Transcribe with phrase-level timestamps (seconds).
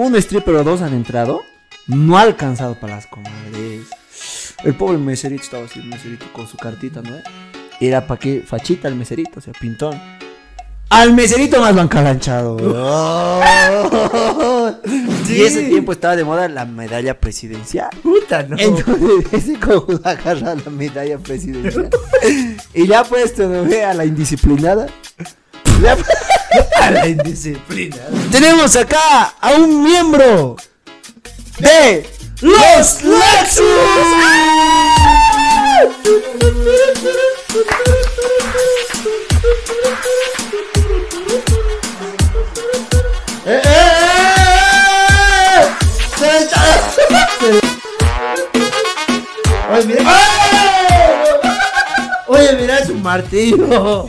[0.00, 1.42] un stripper o dos han entrado,
[1.86, 3.86] no ha alcanzado para las comadres.
[4.64, 7.16] El pobre meserito estaba así, el meserito con su cartita, ¿no?
[7.80, 10.00] Era para qué fachita el meserito, o sea, pintón.
[10.88, 12.56] Al meserito más lo han calanchado.
[15.28, 17.90] Y ese tiempo estaba de moda la medalla presidencial.
[18.02, 18.56] Puta, no.
[18.58, 21.88] Entonces, ese cojudo agarra la medalla presidencial.
[22.74, 23.84] y le ha puesto, ¿no ve?
[23.84, 24.88] A la indisciplinada.
[26.90, 27.96] La indisciplina.
[28.30, 30.56] Tenemos acá a un miembro
[31.58, 32.06] de
[32.40, 33.64] los Lexus.
[43.46, 44.00] ¡Eh, eh, eh!
[49.72, 50.02] Oye, mira.
[52.26, 54.06] Oye, mira, es un martillo.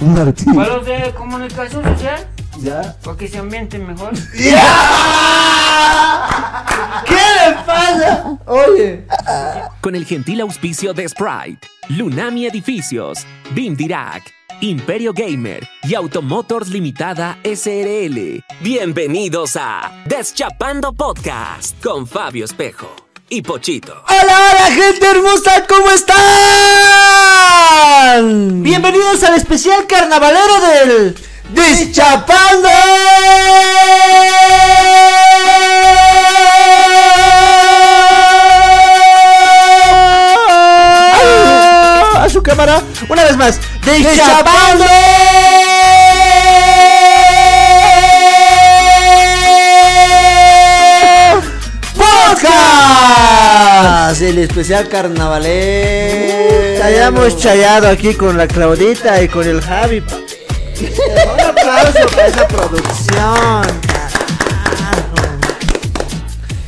[0.00, 0.54] Martillo.
[0.54, 2.26] Para los de comunicación social,
[2.60, 2.96] Ya.
[3.02, 4.12] para que se ambienten mejor.
[7.06, 8.38] ¿Qué le pasa?
[8.46, 9.06] Oye.
[9.80, 14.22] Con el gentil auspicio de Sprite, Lunami Edificios, BIM Dirac,
[14.60, 18.42] Imperio Gamer y Automotors Limitada SRL.
[18.60, 23.92] Bienvenidos a Deschapando Podcast con Fabio Espejo y Pochito.
[24.08, 26.22] Hola, hola, gente hermosa, ¿cómo están?
[28.62, 31.16] Bienvenidos al especial carnavalero del.
[31.50, 32.68] Deschapando.
[42.14, 42.80] A su cámara.
[43.08, 43.60] Una vez más.
[43.84, 44.84] Deschapando.
[54.20, 56.78] El especial carnavalero.
[56.78, 59.98] Ya hayamos chayado aquí con la Claudita y con el Javi.
[59.98, 63.62] Un aplauso para esa producción.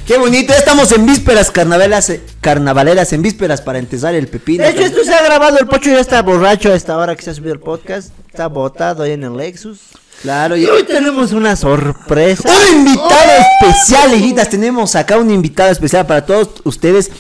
[0.06, 4.64] Qué bonito, estamos en vísperas carnavaleras, eh, carnavaleras, en vísperas para empezar el pepino.
[4.64, 5.58] De hecho, esto se ha grabado.
[5.58, 8.10] El Pocho ya está borracho a esta hora que se ha subido el podcast.
[8.28, 9.80] Está botado ahí en el Lexus.
[10.22, 12.48] Claro, Y hoy tenemos una sorpresa.
[12.72, 13.30] un invitado
[13.62, 14.48] especial, hijitas.
[14.48, 17.10] Tenemos acá un invitado especial para todos ustedes.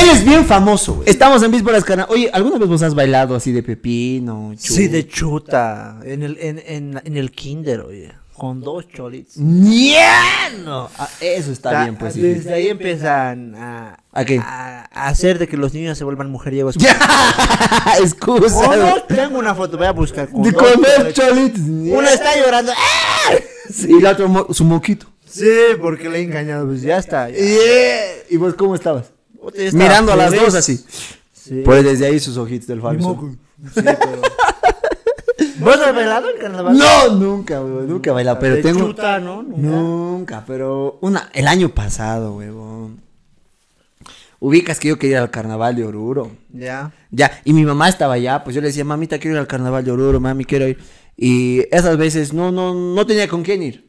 [0.00, 0.94] Él es bien famoso.
[0.96, 1.08] güey.
[1.08, 2.14] Estamos en vísperas carnavaleras.
[2.20, 4.52] Oye, ¿alguna vez vos has bailado así de pepino?
[4.58, 5.98] Sí, de chuta.
[6.04, 8.12] En el, en, en, en el kinder, oye.
[8.42, 9.36] Con dos cholitos.
[9.36, 10.90] ¡Niano!
[10.98, 12.16] Ah, eso está bien, pues.
[12.20, 14.40] Desde ahí empiezan a, ¿A qué?
[14.40, 16.74] a- a hacer de que los niños se vuelvan mujeriegos.
[18.00, 18.56] Excusa.
[18.56, 18.80] Oh, güey.
[18.80, 20.28] no, tengo una foto, voy a buscar.
[20.28, 21.60] con De dos comer cholitos.
[21.60, 21.60] cholitos.
[21.96, 22.72] Una está llorando.
[22.72, 23.34] ¡Ah!
[23.86, 25.06] Y la otra mo- su moquito.
[25.24, 25.46] Sí,
[25.80, 26.66] porque le he engañado.
[26.66, 27.30] Pues ya está.
[27.30, 27.36] ya.
[28.28, 29.12] ¿Y vos cómo estabas?
[29.56, 30.84] Ya Mirando a las dos así.
[31.32, 31.62] Sí.
[31.64, 33.36] Pues desde ahí sus ojitos del Fabio.
[33.72, 34.20] Sí, pero-
[35.62, 36.76] ¿Vos has bailado en carnaval?
[36.76, 38.80] No, nunca, güey, nunca he bailado, pero De tengo...
[38.80, 39.42] chuta, ¿no?
[39.42, 39.56] Nunca.
[39.58, 43.00] Nunca, pero una, el año pasado, huevón.
[44.40, 46.32] Ubicas que yo quería ir al carnaval de Oruro.
[46.52, 46.92] Ya.
[47.10, 49.84] Ya, y mi mamá estaba allá, pues yo le decía, mamita, quiero ir al carnaval
[49.84, 50.78] de Oruro, mami, quiero ir.
[51.16, 53.88] Y esas veces no, no, no tenía con quién ir.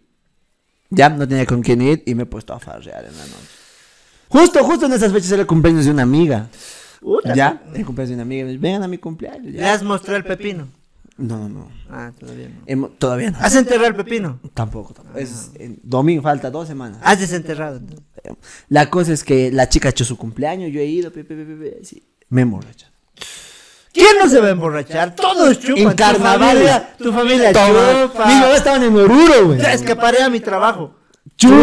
[0.92, 3.48] Ya, no tenía con quién ir y me he puesto a farrear en la noche.
[4.30, 6.48] Justo, justo en esas fechas era el cumpleaños de una amiga.
[7.00, 7.34] Puta.
[7.34, 8.44] Ya, el cumpleaños de una amiga.
[8.46, 9.52] me dice, Vengan a mi cumpleaños.
[9.54, 9.74] ¿Le Ya.
[9.74, 10.68] has mostrado el pepino?
[11.18, 11.72] No, no, no.
[11.90, 12.66] Ah, todavía no.
[12.66, 13.38] Hemo- todavía no.
[13.40, 14.40] ¿Has enterrado el pepino?
[14.54, 15.20] Tampoco, tampoco.
[15.20, 17.00] Es, en domingo falta dos semanas.
[17.04, 17.78] Has desenterrado.
[17.78, 18.04] entonces.
[18.70, 21.36] La cosa es que la chica ha hecho su cumpleaños, yo he ido, pe, pe,
[21.36, 22.88] pe, pe, pe, sí, me emborracho.
[23.94, 25.16] ¿Quién no se va a emborrachar?
[25.16, 25.78] Todos chupan.
[25.84, 26.72] En Tu carnavales.
[26.72, 28.08] familia- Tu familia Toma.
[28.08, 28.26] chupa.
[28.26, 29.60] Mis mamás estaban en Oruro, güey.
[29.62, 30.96] Ya escaparé a mi trabajo.
[31.38, 31.56] Chupa.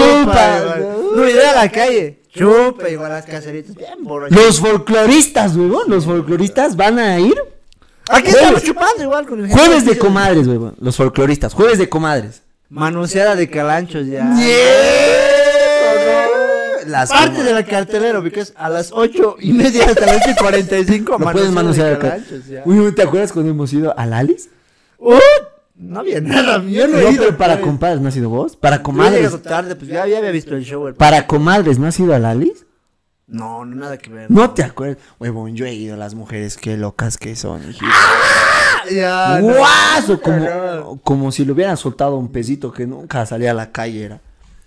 [0.60, 0.96] igual.
[1.16, 2.22] No iré a la calle.
[2.32, 3.74] Chupa igual las caseritas.
[3.74, 3.98] Bien.
[4.30, 7.34] Los folcloristas, güey, los folcloristas van a ir
[8.10, 8.36] Aquí Jueves.
[8.40, 12.42] estamos chupando igual con el jueves de comadres, güey, los folcloristas, jueves de comadres.
[12.68, 14.24] Manoseada de calanchos ya.
[16.86, 20.30] Las Parte de la cartelera, porque es a las ocho y media hasta las 8
[20.30, 21.18] y 45.
[21.18, 22.10] No puedes manosear acá.
[22.10, 22.62] calanchos ya.
[22.64, 24.48] Uy, ¿te acuerdas cuando hemos ido al Alice?
[24.98, 25.14] Uh,
[25.76, 27.24] no había nada, yo no No, he ido.
[27.26, 28.56] pero para compadres, ¿no has ido vos?
[28.56, 29.18] Para Yo comadres.
[29.20, 30.88] llegado tarde, pues ya, ya había visto el show.
[30.88, 32.64] el- Para comadres, ¿no has ido al Alice?
[33.30, 34.30] No, no, nada que ver.
[34.30, 34.98] No te acuerdas.
[35.18, 37.86] Huevón, yo he ido, las mujeres, qué locas que son, hijito.
[38.92, 39.54] Ya, no.
[39.54, 41.00] Guaso, como, no.
[41.04, 44.20] como si le hubieran soltado un pesito que nunca salía a la calle, era.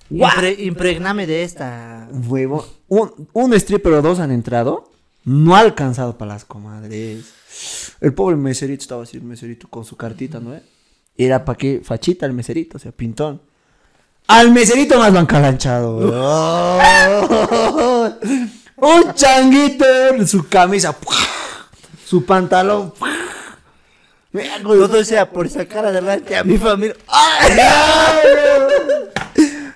[0.10, 2.08] Impre- impregname de esta.
[2.12, 4.90] Huevo, un, un stripper o dos han entrado,
[5.26, 7.34] no ha alcanzado para las comadres.
[8.00, 10.54] El pobre meserito estaba así, el meserito con su cartita, ¿no?
[11.18, 13.42] Era para qué fachita el meserito, o sea, pintón.
[14.28, 16.00] Al meserito más lo han calanchado.
[18.84, 19.86] un changuito,
[20.28, 20.96] su camisa,
[22.06, 22.94] su pantalón.
[24.64, 26.96] Todo sea por sacar adelante a mi familia.
[27.48, 27.60] Él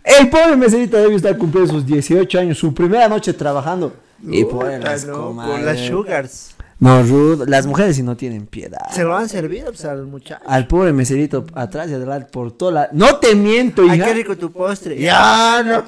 [0.03, 3.93] El pobre meserito debe estar cumpliendo sus 18 años, su primera noche trabajando.
[4.23, 5.35] Y pobre Puta, las no.
[5.35, 6.55] Con las sugars.
[6.79, 8.79] No, Ruth, las mujeres sí no tienen piedad.
[8.91, 10.43] Se lo han servido pues, al muchacho.
[10.47, 12.89] Al pobre meserito atrás y adelante por toda la...
[12.91, 14.05] No te miento, Ay, hija.
[14.05, 14.97] qué rico tu postre.
[14.99, 15.83] Ya, no.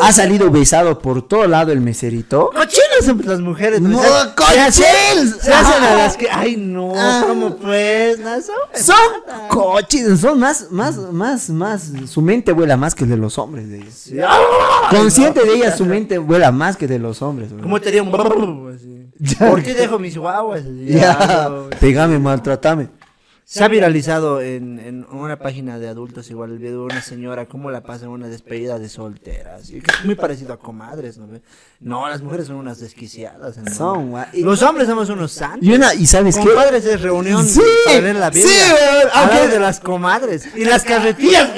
[0.00, 2.50] Ha salido besado por todo lado el meserito.
[2.50, 3.80] Cochinas son las mujeres.
[3.80, 3.98] No,
[4.34, 5.36] cochins.
[5.40, 6.28] Se hacen a las que.
[6.30, 6.92] Ay, no.
[6.96, 7.24] Ah.
[7.26, 8.18] ¿Cómo pues?
[8.18, 13.16] No, son- cochinos, son más, más, más, más, su mente vuela más que el de
[13.16, 14.08] los hombres de ellos.
[14.28, 14.42] Ay,
[14.90, 17.50] Consciente de ella, su mente vuela más que de los hombres.
[17.62, 18.10] ¿Cómo te haría un.
[19.38, 20.62] ¿Por qué dejo mis guaguas?
[21.80, 22.88] pegame, maltratame.
[23.46, 27.44] Se ha viralizado en, en una página de adultos igual el video de una señora
[27.46, 29.68] cómo la pasa en una despedida de solteras.
[29.70, 31.28] Y que es muy parecido a comadres, ¿no?
[31.80, 33.58] No, las mujeres son unas desquiciadas.
[33.58, 33.70] ¿no?
[33.74, 34.40] Son, guay.
[34.42, 35.62] Los hombres somos unos santos.
[35.68, 36.42] Y una, y sabes qué?
[36.46, 38.50] Compadres es reunión Sí, para leer la Biblia.
[38.50, 41.50] sí, aunque- de las comadres y las carretillas.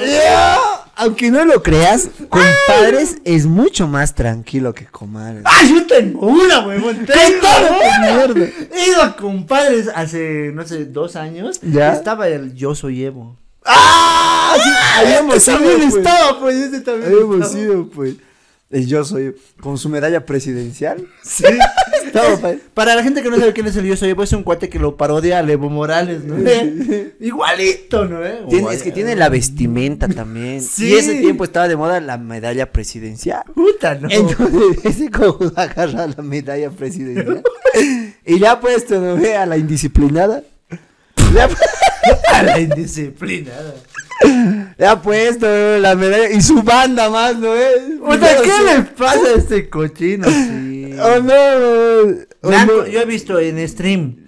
[0.99, 5.43] Aunque no lo creas, compadres es mucho más tranquilo que comadres.
[5.45, 6.97] ¡Ah, yo tengo una, huevón!
[7.05, 7.47] ¡Tengo
[7.79, 8.11] una!
[8.35, 8.47] mierda.
[8.75, 11.59] He ido a compadres hace, no sé, dos años.
[11.61, 11.93] ¿Ya?
[11.93, 13.37] Estaba el Yo Soy Evo.
[13.63, 14.55] ¡Ah!
[14.63, 14.69] Sí,
[15.05, 15.95] habíamos Ese ido, también pues.
[16.05, 17.59] estaba, pues, ese también Habíamos estaba.
[17.63, 18.15] ido, pues.
[18.69, 21.07] El yo soy con su medalla presidencial.
[21.23, 21.43] Sí.
[22.41, 22.57] Pues.
[22.73, 24.69] Para la gente que no sabe quién es el Yo Soy Evo, es un cuate
[24.69, 26.35] que lo parodia a Evo Morales, ¿no?
[27.19, 28.23] Igualito, ¿no?
[28.25, 28.41] eh?
[28.49, 30.61] Tiene- es que tiene la vestimenta también.
[30.61, 30.87] Sí.
[30.89, 33.43] Y ese tiempo estaba de moda la medalla presidencial.
[33.53, 34.07] Puta, ¿no?
[34.09, 37.43] Entonces, ese cojudo agarra la medalla presidencial.
[38.25, 39.35] y le ha puesto, ¿no ve?
[39.35, 40.43] A la indisciplinada.
[42.33, 43.73] A la indisciplinada.
[44.77, 45.77] le ha puesto ¿no?
[45.79, 47.67] la medalla y su banda más, ¿no ve?
[47.99, 50.27] Puta, ¿qué le pasa a este cochino?
[50.29, 50.76] Sí.
[51.01, 52.17] Oh no.
[52.43, 52.85] oh.
[52.85, 54.25] Yo he visto en stream.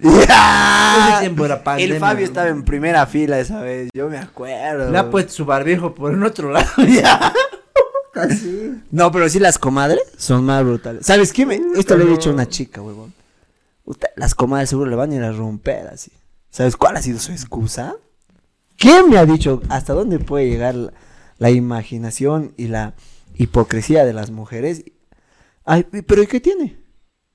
[1.64, 4.90] Pandemia, El Fabio estaba en primera fila esa vez, yo me acuerdo.
[4.90, 7.32] Le ha puesto su barbijo por en otro lado ya.
[8.14, 8.74] Así.
[8.90, 11.06] No, pero sí las comadres son más brutales.
[11.06, 11.46] ¿Sabes qué?
[11.46, 13.14] Me- Esto le he dicho a una chica, huevón.
[13.84, 16.10] Puta, Las comadres seguro le van a ir a romper así.
[16.50, 17.94] ¿Sabes cuál ha sido su excusa?
[18.76, 20.92] ¿Quién me ha dicho hasta dónde puede llegar la,
[21.38, 22.94] la imaginación y la
[23.36, 24.84] hipocresía de las mujeres?
[25.72, 26.82] Ay, pero ¿y qué tiene?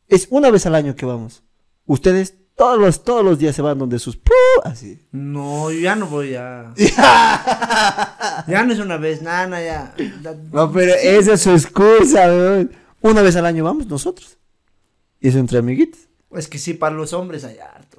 [0.09, 1.41] Es una vez al año que vamos.
[1.85, 4.19] Ustedes todos los, todos los días se van donde sus...
[4.65, 5.07] Así.
[5.13, 6.73] No, yo ya no voy a.
[8.45, 9.95] ya no es una vez, nada, ya.
[10.51, 12.71] No, pero esa es su excusa, weón.
[12.99, 14.37] Una vez al año vamos nosotros.
[15.21, 16.01] Y eso entre amiguitos.
[16.31, 17.97] Es que sí, para los hombres hay harto.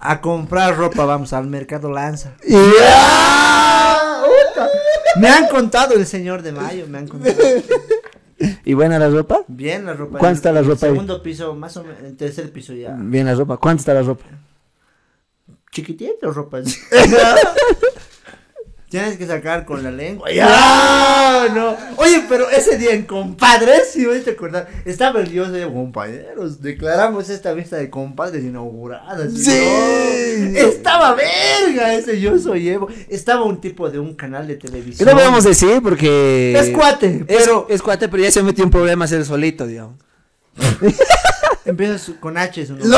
[0.00, 2.36] a comprar ropa vamos al mercado Lanza.
[5.20, 7.36] Me han contado el señor de Mayo, me han contado.
[8.64, 9.40] ¿Y buena la ropa?
[9.48, 10.18] Bien la ropa.
[10.18, 10.92] ¿Cuánto está la ropa ahí?
[10.92, 12.96] Segundo piso, más o menos, el tercer piso ya.
[12.98, 13.56] Bien la ropa.
[13.56, 14.24] ¿Cuánto está la ropa?
[15.70, 16.60] Chiquitito ropa.
[18.94, 20.30] Tienes que sacar con la lengua.
[20.30, 21.76] Ya, no.
[21.96, 26.62] Oye, pero ese día en compadres, si voy a acordar, estaba el dios de compañeros.
[26.62, 29.28] Declaramos esta fiesta de compadres inaugurada.
[29.28, 29.64] ¿sí?
[30.52, 30.58] No.
[30.60, 32.86] Estaba verga ese yo soy Evo.
[33.08, 35.08] Estaba un tipo de un canal de ¿Qué televisión.
[35.08, 35.80] no podemos decir?
[35.82, 36.56] Porque...
[36.56, 39.96] Es cuate, pero es cuate, pero ya se metió en problemas él solito, digamos.
[41.64, 42.64] empieza su- con H.
[42.66, 42.96] Su No,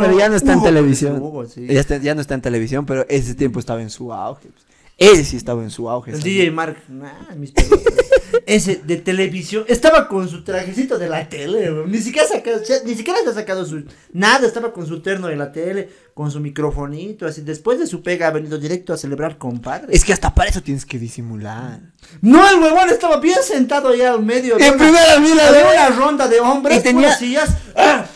[0.00, 1.20] pero ya no está en televisión.
[1.20, 1.66] Hugo, sí.
[1.66, 4.50] ya, está- ya no está en televisión, pero ese tiempo estaba en su auge.
[4.54, 4.65] pues.
[4.98, 6.12] Ese sí estaba en su auge.
[6.12, 6.22] El.
[6.22, 7.52] DJ Mark, nah, mis.
[8.46, 13.18] Ese de televisión, estaba con su trajecito de la tele, ni siquiera sacado, ni siquiera
[13.24, 17.26] se ha sacado su nada, estaba con su terno de la tele, con su microfonito,
[17.26, 17.40] así.
[17.42, 19.88] Después de su pega ha venido directo a celebrar compadre.
[19.90, 21.80] Es que hasta para eso tienes que disimular.
[22.20, 24.58] No, el huevón estaba bien sentado allá al medio.
[24.58, 25.64] En una- primera fila, güey.
[25.74, 27.50] una ronda de hombres Y tenía- sillas.
[27.74, 28.06] ¡Ah!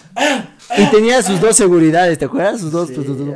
[0.77, 2.61] Y tenía sus dos seguridades, ¿te acuerdas?
[2.61, 2.89] Sus dos.
[2.89, 2.95] Sí.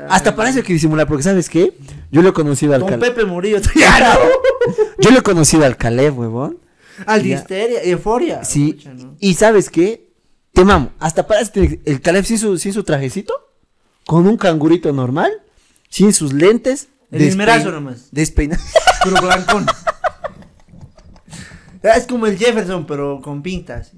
[0.09, 1.77] Hasta hay que disimular, porque ¿sabes qué?
[2.11, 3.15] Yo lo he conocido al Con Caleb.
[3.15, 3.59] Pepe Murillo.
[4.99, 6.59] Yo lo he conocido al Caleb, huevón.
[7.07, 7.27] Al.
[7.27, 8.45] Histeria, Euforia.
[8.45, 8.79] Sí.
[9.19, 10.13] Y ¿sabes qué?
[10.53, 10.93] Te mamo.
[11.01, 13.35] Hasta eso tiene- el Caleb sin su, sin su trajecito,
[14.07, 15.33] con un cangurito normal,
[15.89, 16.89] sin sus lentes.
[17.11, 18.09] El esmerazo nomás.
[18.13, 18.63] Despeinado.
[19.03, 19.67] Puro blancón.
[21.83, 23.93] Es como el Jefferson, pero con pintas.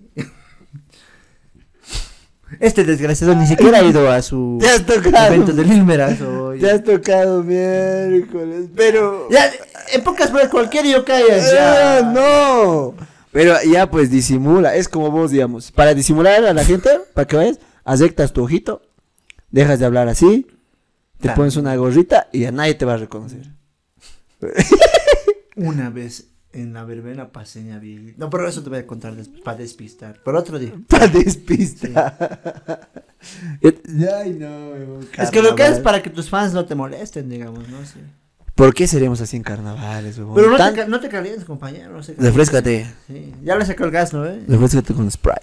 [2.61, 5.27] Este desgraciado ni siquiera ha ido a su Te has tocado.
[5.35, 6.53] evento del Ilmerazo.
[6.59, 9.29] Te has tocado miércoles, pero...
[9.31, 9.51] Ya,
[9.93, 11.37] en pocas palabras, cualquier yo calla.
[11.37, 12.13] Ah, Ya.
[12.13, 12.95] no.
[13.33, 17.37] Pero ya pues disimula, es como vos, digamos, para disimular a la gente, para que
[17.37, 18.81] vayas, aceptas tu ojito,
[19.51, 20.47] dejas de hablar así,
[21.21, 23.43] te pones una gorrita y a nadie te va a reconocer.
[25.57, 26.29] Una vez
[26.61, 28.15] en la verbena paseña vi.
[28.17, 30.21] No, pero eso te voy a contar para despistar.
[30.25, 30.73] Pero otro día.
[30.89, 32.81] Para despistar.
[33.63, 37.69] Ay, no, Es que lo que es para que tus fans no te molesten, digamos,
[37.69, 37.85] ¿no?
[37.85, 38.01] Sí.
[38.55, 40.17] ¿Por qué seremos así en carnavales?
[40.35, 41.93] Pero no, Tan- te, no te calientes, compañero.
[41.93, 42.25] No calientes.
[42.25, 42.87] Refrescate.
[43.07, 44.25] Sí, Ya le sacó el gas, ¿no?
[44.27, 44.43] eh?
[44.49, 45.43] Refrescate con Sprite.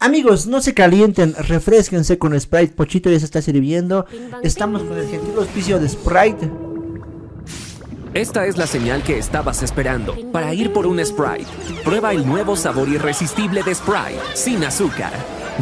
[0.00, 2.74] Amigos, no se calienten, refresquense con Sprite.
[2.74, 4.06] Pochito ya se está sirviendo.
[4.42, 6.50] Estamos con el gentil auspicio de Sprite.
[8.14, 11.50] Esta es la señal que estabas esperando para ir por un Sprite.
[11.84, 15.12] Prueba el nuevo sabor irresistible de Sprite, sin azúcar.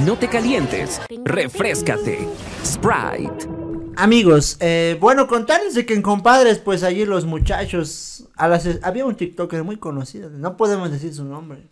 [0.04, 2.28] No te calientes, refrescate.
[2.62, 3.49] Sprite.
[3.97, 8.28] Amigos, eh, bueno, contarles de que en compadres, pues allí los muchachos.
[8.37, 11.71] A las, había un TikToker muy conocido, no podemos decir su nombre.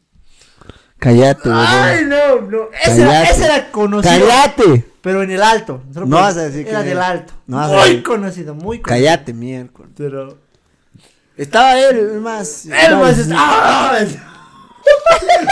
[0.99, 1.67] Cállate, huevón.
[1.69, 2.69] Ay, no, no.
[2.83, 3.33] Ese era, Cállate.
[3.35, 4.29] ese era conocido.
[4.29, 4.87] Cállate.
[5.03, 5.83] Pero en el alto.
[5.95, 7.35] No vas a decir Era del alto.
[7.47, 9.07] No muy conocido, muy conocido.
[9.07, 9.93] Cállate, miércoles.
[9.95, 10.50] Pero.
[11.41, 12.67] Estaba él, más.
[12.67, 13.99] Él más es- ¡Ah!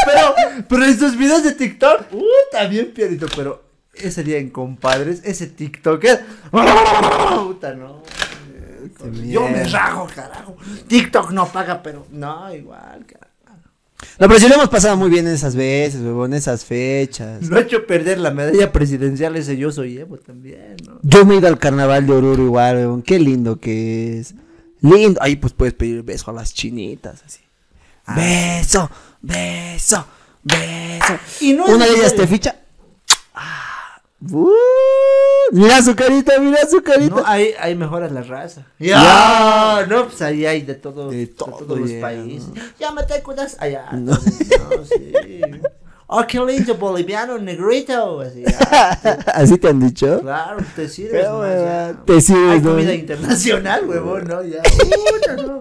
[0.04, 0.34] pero,
[0.68, 3.64] pero estos videos de TikTok, uh, también pierito, pero
[3.94, 8.02] ese día en compadres, ese TikToker, puta, no.
[9.24, 10.56] Yo me rajo, carajo.
[10.88, 13.28] TikTok no paga, pero no, igual, carajo.
[14.18, 17.48] No, pero sí lo hemos pasado muy bien esas veces, huevón, esas fechas.
[17.48, 20.98] No ha hecho perder la medalla presidencial ese yo soy Evo también, ¿no?
[21.02, 23.00] Yo me he ido al carnaval de Oruro igual, huevón.
[23.02, 24.34] Qué lindo que es.
[24.80, 25.20] Lindo.
[25.22, 27.40] Ahí pues puedes pedir beso a las chinitas, así.
[28.06, 28.14] Ah.
[28.14, 30.06] Beso, beso,
[30.42, 31.18] beso.
[31.40, 32.56] Y no Una de ellas te ficha.
[33.34, 34.50] Ah, uh,
[35.52, 37.16] mira su carita, mira su carita.
[37.16, 38.66] No, ahí, ahí mejoras la raza.
[38.78, 39.86] Ya.
[39.88, 42.48] No, pues ahí hay de todo, De de, todo todos los países.
[42.48, 42.62] ¿no?
[42.78, 43.88] Ya me te cuidas allá.
[43.92, 44.12] No.
[44.12, 45.42] No, sí.
[46.10, 48.20] Oh, qué lindo boliviano, negrito.
[48.20, 48.90] Así, ya.
[49.34, 50.22] Así te han dicho.
[50.22, 51.12] Claro, te sirves.
[51.12, 52.04] Pero, huevón, ya.
[52.06, 52.70] te sirves, Hay ¿no?
[52.70, 54.42] comida internacional, huevón, ¿no?
[54.42, 54.62] Ya.
[54.62, 55.60] Puta, no.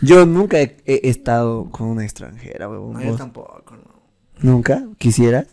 [0.00, 2.92] Yo nunca he, he estado con una extranjera, huevón.
[2.92, 4.02] No, yo tampoco, no.
[4.38, 4.84] ¿Nunca?
[4.98, 5.46] ¿Quisieras?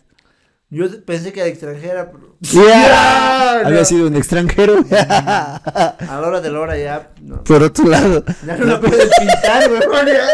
[0.70, 2.34] Yo pensé que era extranjera, pero.
[2.40, 3.68] Ya, no.
[3.68, 4.76] Había sido un extranjero.
[4.92, 7.10] A la hora de la hora ya.
[7.20, 7.42] No.
[7.42, 8.24] Por otro lado.
[8.46, 10.06] Ya no la puedes pintar, huevón.
[10.06, 10.26] ya.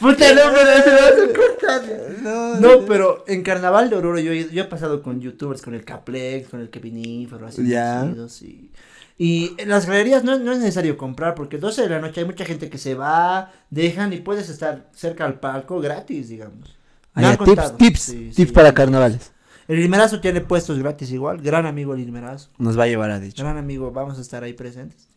[0.00, 2.60] Puta, no, pero se vas a.
[2.60, 5.84] No, pero en Carnaval de Oruro yo, he- yo he pasado con youtubers, con el
[5.84, 7.66] Caplex, con el Kevinífero, así.
[7.66, 8.06] Ya.
[8.42, 8.70] Y,
[9.18, 12.26] y en las galerías no, no es necesario comprar porque 12 de la noche hay
[12.26, 16.76] mucha gente que se va, dejan y puedes estar cerca al palco gratis, digamos.
[17.14, 17.76] Me Ah, ya, tips, contado.
[17.76, 18.46] tips, Sí, tips sí.
[18.54, 19.32] para carnavales.
[19.66, 22.50] El Limerazo tiene puestos gratis igual, gran amigo el Limerazo.
[22.58, 23.42] Nos va a llevar a dicho.
[23.42, 25.08] Gran amigo, vamos a estar ahí presentes.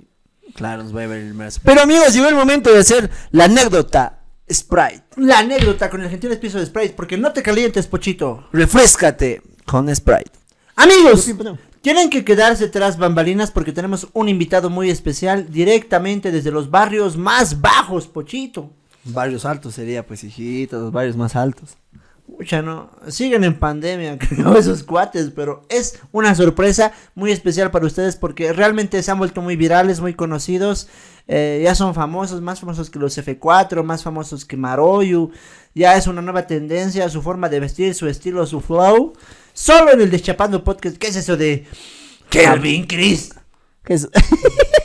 [0.55, 1.61] Claro, nos va a llevar el brazo.
[1.63, 4.19] Pero amigos, llegó el momento de hacer la anécdota
[4.51, 5.03] Sprite.
[5.17, 8.47] La anécdota con el gentil piso de Sprite, porque no te calientes, Pochito.
[8.51, 10.31] Refrescate con Sprite.
[10.75, 11.29] Amigos,
[11.81, 17.17] tienen que quedarse tras bambalinas porque tenemos un invitado muy especial directamente desde los barrios
[17.17, 18.71] más bajos, Pochito.
[19.05, 21.77] Barrios altos sería, pues, hijitos, los barrios más altos.
[22.25, 27.85] Pucha, no, siguen en pandemia, creo, esos cuates, pero es una sorpresa muy especial para
[27.85, 30.87] ustedes porque realmente se han vuelto muy virales, muy conocidos,
[31.27, 35.31] eh, ya son famosos, más famosos que los F4, más famosos que Maroyu,
[35.75, 39.13] ya es una nueva tendencia, su forma de vestir, su estilo, su flow,
[39.53, 41.65] solo en el Deschapando Podcast, ¿qué es eso de
[42.29, 43.33] Kelvin Chris?
[43.83, 44.07] ¿Qué es?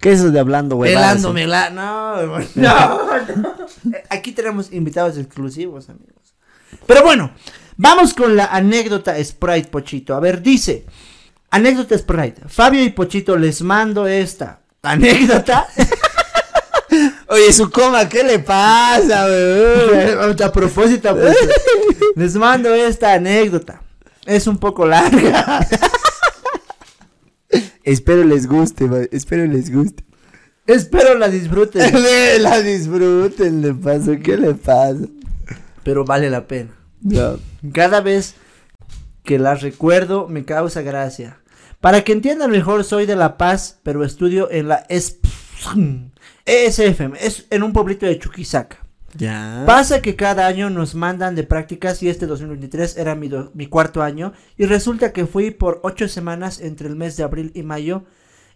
[0.00, 0.94] ¿Qué es eso de hablando, güey?
[0.94, 1.68] Pelándome la...
[1.70, 3.00] No, no, no.
[4.10, 6.34] Aquí tenemos invitados exclusivos, amigos.
[6.86, 7.32] Pero bueno,
[7.76, 10.14] vamos con la anécdota Sprite Pochito.
[10.14, 10.86] A ver, dice,
[11.50, 12.42] anécdota Sprite.
[12.48, 15.66] Fabio y Pochito les mando esta anécdota.
[17.28, 20.42] Oye, su coma, ¿qué le pasa, güey?
[20.42, 21.36] A propósito, pues,
[22.16, 23.82] les mando esta anécdota.
[24.24, 25.66] Es un poco larga.
[27.92, 28.88] Espero les guste.
[29.10, 30.04] Espero les guste.
[30.66, 31.92] Espero la disfruten,
[32.42, 34.16] la disfruten, le pasa.
[34.18, 34.98] ¿Qué le pasa?
[35.82, 36.70] pero vale la pena.
[37.00, 37.38] No.
[37.72, 38.34] Cada vez
[39.24, 41.38] que las recuerdo me causa gracia.
[41.80, 45.16] Para que entiendan mejor, soy de La Paz, pero estudio en la ES-
[46.44, 48.78] ESFM, es en un pueblito de Chuquisaca.
[49.16, 49.64] Ya.
[49.66, 53.66] Pasa que cada año nos mandan de prácticas y este 2023 era mi, do- mi
[53.66, 57.62] cuarto año y resulta que fui por ocho semanas entre el mes de abril y
[57.62, 58.04] mayo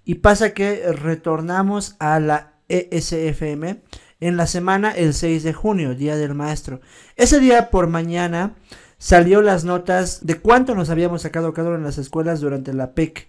[0.04, 3.82] y pasa que retornamos a la ESFM
[4.20, 6.80] en la semana el 6 de junio, Día del Maestro.
[7.16, 8.54] Ese día por mañana
[8.96, 12.92] salió las notas de cuánto nos habíamos sacado cada uno en las escuelas durante la
[12.92, 13.28] PEC.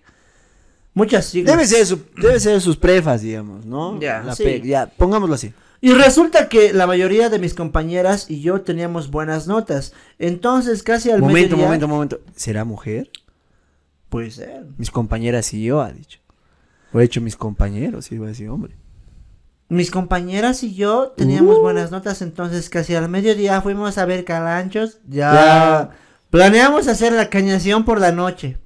[0.94, 1.54] Muchas siglas.
[1.56, 4.00] Debe ser, su, debe ser sus prefas, digamos, ¿no?
[4.00, 4.44] Ya, La sí.
[4.44, 5.52] pe- ya, pongámoslo así.
[5.82, 9.94] Y resulta que la mayoría de mis compañeras y yo teníamos buenas notas.
[10.20, 12.20] Entonces, casi al momento, mediodía- momento, momento.
[12.36, 13.12] ¿Será mujer?
[14.10, 14.66] Puede ser.
[14.78, 16.20] Mis compañeras y yo, ha dicho.
[16.94, 18.76] O he hecho mis compañeros, iba a decir, hombre.
[19.68, 21.62] Mis compañeras y yo teníamos Uh.
[21.62, 25.00] buenas notas, entonces casi al mediodía fuimos a ver calanchos.
[25.08, 25.34] Ya.
[25.34, 25.90] Ya.
[26.30, 28.58] Planeamos hacer la cañación por la noche.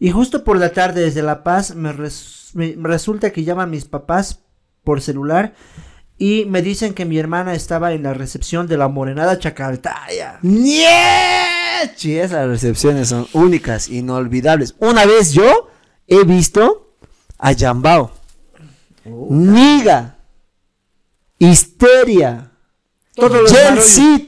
[0.00, 3.70] Y justo por la tarde desde La Paz me, res- me- me resulta que llaman
[3.70, 4.40] mis papás
[4.84, 5.54] por celular
[6.18, 10.38] y me dicen que mi hermana estaba en la recepción de la morenada Chacaltaya.
[10.42, 12.18] ¡Niechi!
[12.18, 14.74] Esas recepciones son únicas, inolvidables.
[14.78, 15.68] Una vez yo
[16.06, 16.94] he visto
[17.38, 18.12] a Yambao,
[19.04, 20.18] Niga,
[21.38, 22.52] Histeria.
[23.80, 24.22] Zid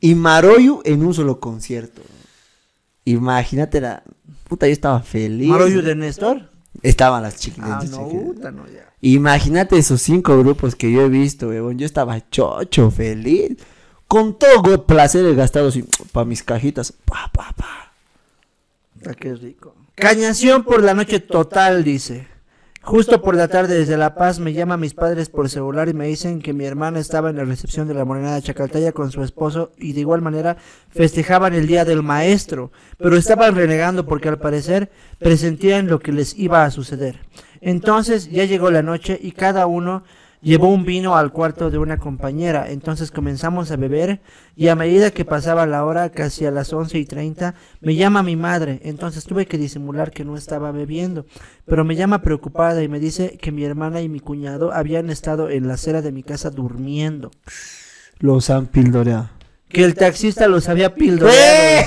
[0.00, 2.02] y Maroyu en un solo concierto.
[3.04, 4.02] Imagínate la...
[4.48, 5.48] Puta, yo estaba feliz.
[5.48, 6.50] Maroyu de Néstor.
[6.82, 7.84] Estaban las chiquitas.
[7.84, 8.87] Ah, no, puta, no, ya.
[9.00, 11.78] Imagínate esos cinco grupos que yo he visto, weón.
[11.78, 13.56] Yo estaba chocho, feliz.
[14.06, 15.70] Con todo placer gastado
[16.12, 16.92] para mis cajitas.
[16.92, 17.92] Pa, pa, pa.
[18.94, 19.74] Puta, qué rico.
[19.94, 22.26] Cañación por la noche total, dice.
[22.88, 26.06] Justo por la tarde desde La Paz me llaman mis padres por celular y me
[26.06, 29.72] dicen que mi hermana estaba en la recepción de la morenada Chacaltaya con su esposo
[29.76, 30.56] y de igual manera
[30.88, 36.38] festejaban el día del maestro, pero estaban renegando porque al parecer presentían lo que les
[36.38, 37.20] iba a suceder.
[37.60, 40.02] Entonces ya llegó la noche y cada uno
[40.40, 42.70] llevó un vino al cuarto de una compañera.
[42.70, 44.20] Entonces comenzamos a beber
[44.56, 48.22] y a medida que pasaba la hora, casi a las once y treinta, me llama
[48.22, 48.80] mi madre.
[48.84, 51.26] Entonces tuve que disimular que no estaba bebiendo,
[51.66, 55.50] pero me llama preocupada y me dice que mi hermana y mi cuñado habían estado
[55.50, 57.30] en la acera de mi casa durmiendo.
[58.18, 59.37] Los han pildoreado.
[59.68, 61.86] Que el taxista los había pildoreado.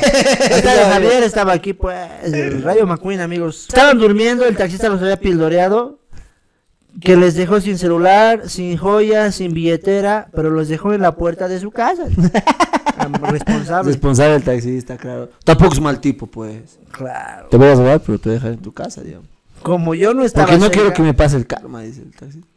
[0.56, 3.66] Hasta Javier estaba aquí, pues, el Radio McQueen, amigos.
[3.70, 6.00] Estaban durmiendo, el taxista los había pildoreado.
[7.00, 11.48] Que les dejó sin celular, sin joyas, sin billetera, pero los dejó en la puerta
[11.48, 12.04] de su casa.
[13.22, 13.92] Responsable.
[13.92, 15.30] Responsable el taxista, claro.
[15.44, 16.78] Tampoco es mal tipo, pues.
[16.92, 17.48] Claro.
[17.50, 19.28] Te voy a robar, pero te voy a dejar en tu casa, digamos.
[19.64, 22.12] Como yo no estaba Porque no cerca, quiero que me pase el karma, dice el
[22.12, 22.48] taxista.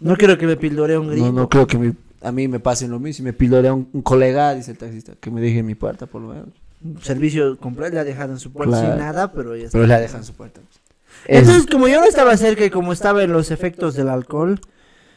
[0.00, 1.26] no quiero que me pildoree un grito.
[1.26, 3.16] No, no creo que me- a mí me pasen lo mismo.
[3.18, 6.06] Si me pildorea un, un colega, dice el taxista, que me deje en mi puerta,
[6.06, 6.48] por lo menos.
[7.02, 8.94] Servicio completo le ha dejado en su puerta Claro.
[8.94, 9.78] sin nada, pero ya está.
[9.78, 10.60] Pero la dejan en su puerta.
[11.26, 14.60] Entonces, como yo no estaba cerca y como estaba en los efectos del alcohol,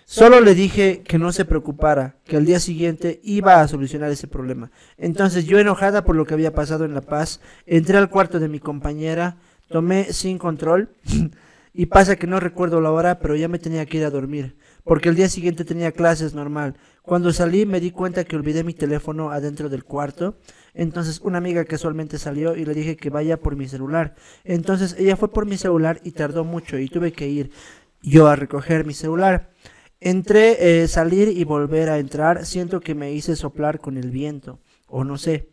[0.06, 4.28] solo le dije que no se preocupara, que al día siguiente iba a solucionar ese
[4.28, 4.72] problema.
[4.98, 8.48] Entonces, yo enojada por lo que había pasado en La Paz, entré al cuarto de
[8.48, 9.36] mi compañera,
[9.70, 10.90] tomé sin control
[11.74, 14.56] y pasa que no recuerdo la hora, pero ya me tenía que ir a dormir,
[14.88, 16.76] porque el día siguiente tenía clases normal.
[17.02, 20.38] Cuando salí me di cuenta que olvidé mi teléfono adentro del cuarto.
[20.74, 24.16] Entonces una amiga casualmente salió y le dije que vaya por mi celular.
[24.46, 27.52] Entonces ella fue por mi celular y tardó mucho y tuve que ir
[28.02, 29.52] yo a recoger mi celular.
[30.00, 32.46] Entré, eh, salir y volver a entrar.
[32.46, 35.50] Siento que me hice soplar con el viento, o no sé.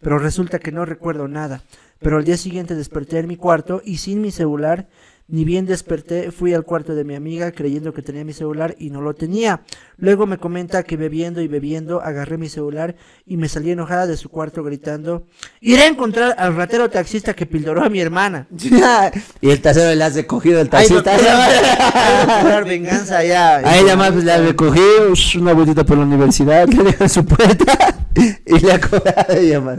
[0.00, 1.62] Pero resulta que no recuerdo nada.
[1.98, 4.88] Pero al día siguiente desperté en mi cuarto y sin mi celular,
[5.28, 8.88] ni bien desperté, fui al cuarto de mi amiga creyendo que tenía mi celular y
[8.88, 9.60] no lo tenía.
[9.98, 14.16] Luego me comenta que bebiendo y bebiendo agarré mi celular y me salí enojada de
[14.16, 15.26] su cuarto gritando,
[15.60, 18.46] iré a encontrar al ratero taxista que pildoró a mi hermana.
[19.40, 21.12] y el taxero le has recogido el Ay, taxista.
[21.12, 23.56] doctor, voy a cobrar venganza ya.
[23.58, 27.26] A ella más pues, le ha recogido una vueltita por la universidad, le deja su
[27.26, 27.98] puerta
[28.46, 29.78] y le ha cobrado a ella más.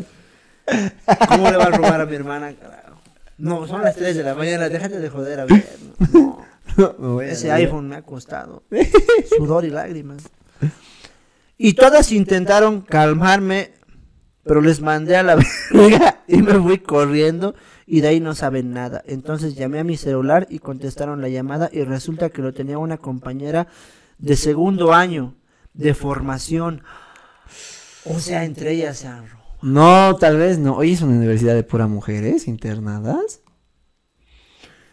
[1.28, 2.54] ¿Cómo le va a robar a mi hermana?
[2.54, 2.89] carajo?
[3.40, 5.66] No, son las 3 de la mañana, déjate de joder a ver.
[6.78, 6.96] No.
[7.00, 8.64] Me voy a Ese iPhone me ha costado
[9.38, 10.30] sudor y lágrimas.
[11.58, 13.74] Y todas intentaron calmarme,
[14.44, 15.36] pero les mandé a la
[15.72, 17.56] verga y me fui corriendo
[17.88, 19.02] y de ahí no saben nada.
[19.08, 22.98] Entonces llamé a mi celular y contestaron la llamada y resulta que lo tenía una
[22.98, 23.68] compañera
[24.20, 25.36] de segundo año
[25.74, 26.84] de formación.
[28.06, 29.39] O sea, entre ellas se han.
[29.62, 30.76] No, tal vez no.
[30.78, 33.42] Hoy es una universidad de pura mujeres internadas.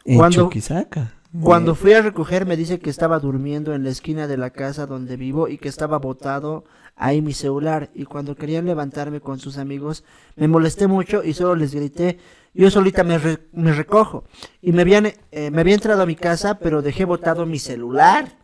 [0.05, 1.13] En Cuando- Chuquisaca.
[1.43, 4.87] Cuando fui a recoger me dice que estaba durmiendo en la esquina de la casa
[4.87, 9.59] donde vivo y que estaba botado ahí mi celular y cuando querían levantarme con sus
[9.59, 10.03] amigos
[10.37, 12.19] me molesté mucho y solo les grité
[12.55, 14.25] yo solita me, re- me recojo
[14.63, 18.39] y me habían eh, me había entrado a mi casa pero dejé botado mi celular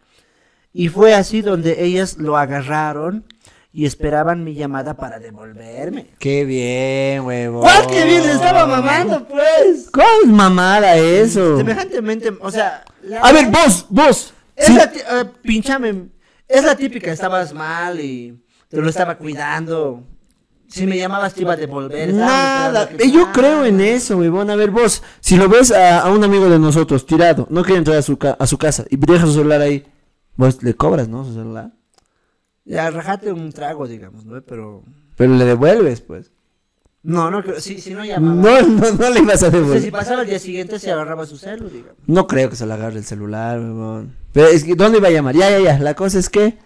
[0.74, 3.24] y fue así donde ellas lo agarraron
[3.72, 6.08] y esperaban mi llamada para devolverme.
[6.18, 7.60] Qué bien, huevo.
[7.60, 9.88] ¡Cuál que bien estaba mamando pues!
[9.92, 11.56] ¿Cuál es mamada eso?
[11.56, 14.34] Semejantemente, o sea, la- A ver, vos, vos.
[14.54, 14.74] Es Sí.
[14.74, 16.08] la, eh, pinchame,
[16.46, 20.02] es la típica, estabas mal y te lo estaba cuidando.
[20.68, 22.12] Si me llamabas te iba a devolver.
[22.14, 24.48] Nada, que- eh, yo creo en eso, huevón.
[24.50, 27.78] A ver, vos, si lo ves a, a un amigo de nosotros tirado, no quiere
[27.78, 29.84] entrar a su, ca- a su casa y deja su celular ahí,
[30.36, 31.24] vos le cobras, ¿no?
[31.24, 31.72] Su celular.
[32.64, 34.40] Ya, rajate un trago, digamos, ¿no?
[34.42, 34.84] Pero...
[35.16, 36.30] Pero le devuelves, pues.
[37.02, 38.34] No, no, creo, si, si no llamaba.
[38.34, 39.92] No, no, no le ibas a O sea, si devolver.
[39.92, 41.98] pasaba el día siguiente se agarraba su celu, digamos.
[42.06, 44.16] No creo que se le agarre el celular, huevón.
[44.32, 45.34] Pero es que, ¿dónde iba a llamar?
[45.34, 45.78] Ya, ya, ya.
[45.80, 46.58] La cosa es que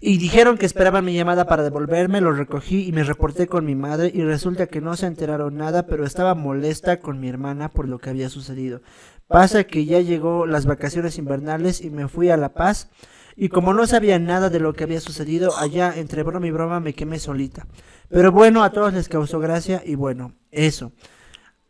[0.00, 3.74] Y dijeron que esperaban mi llamada para devolverme, lo recogí y me reporté con mi
[3.74, 7.88] madre y resulta que no se enteraron nada, pero estaba molesta con mi hermana por
[7.88, 8.82] lo que había sucedido.
[9.26, 12.90] Pasa que ya llegó las vacaciones invernales y me fui a La Paz
[13.36, 16.80] y como no sabía nada de lo que había sucedido allá entre broma y broma
[16.80, 17.66] me quemé solita.
[18.08, 20.92] Pero bueno, a todos les causó gracia y bueno, eso.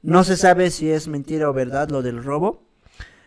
[0.02, 2.64] No se sabe si es mentira o verdad lo del robo.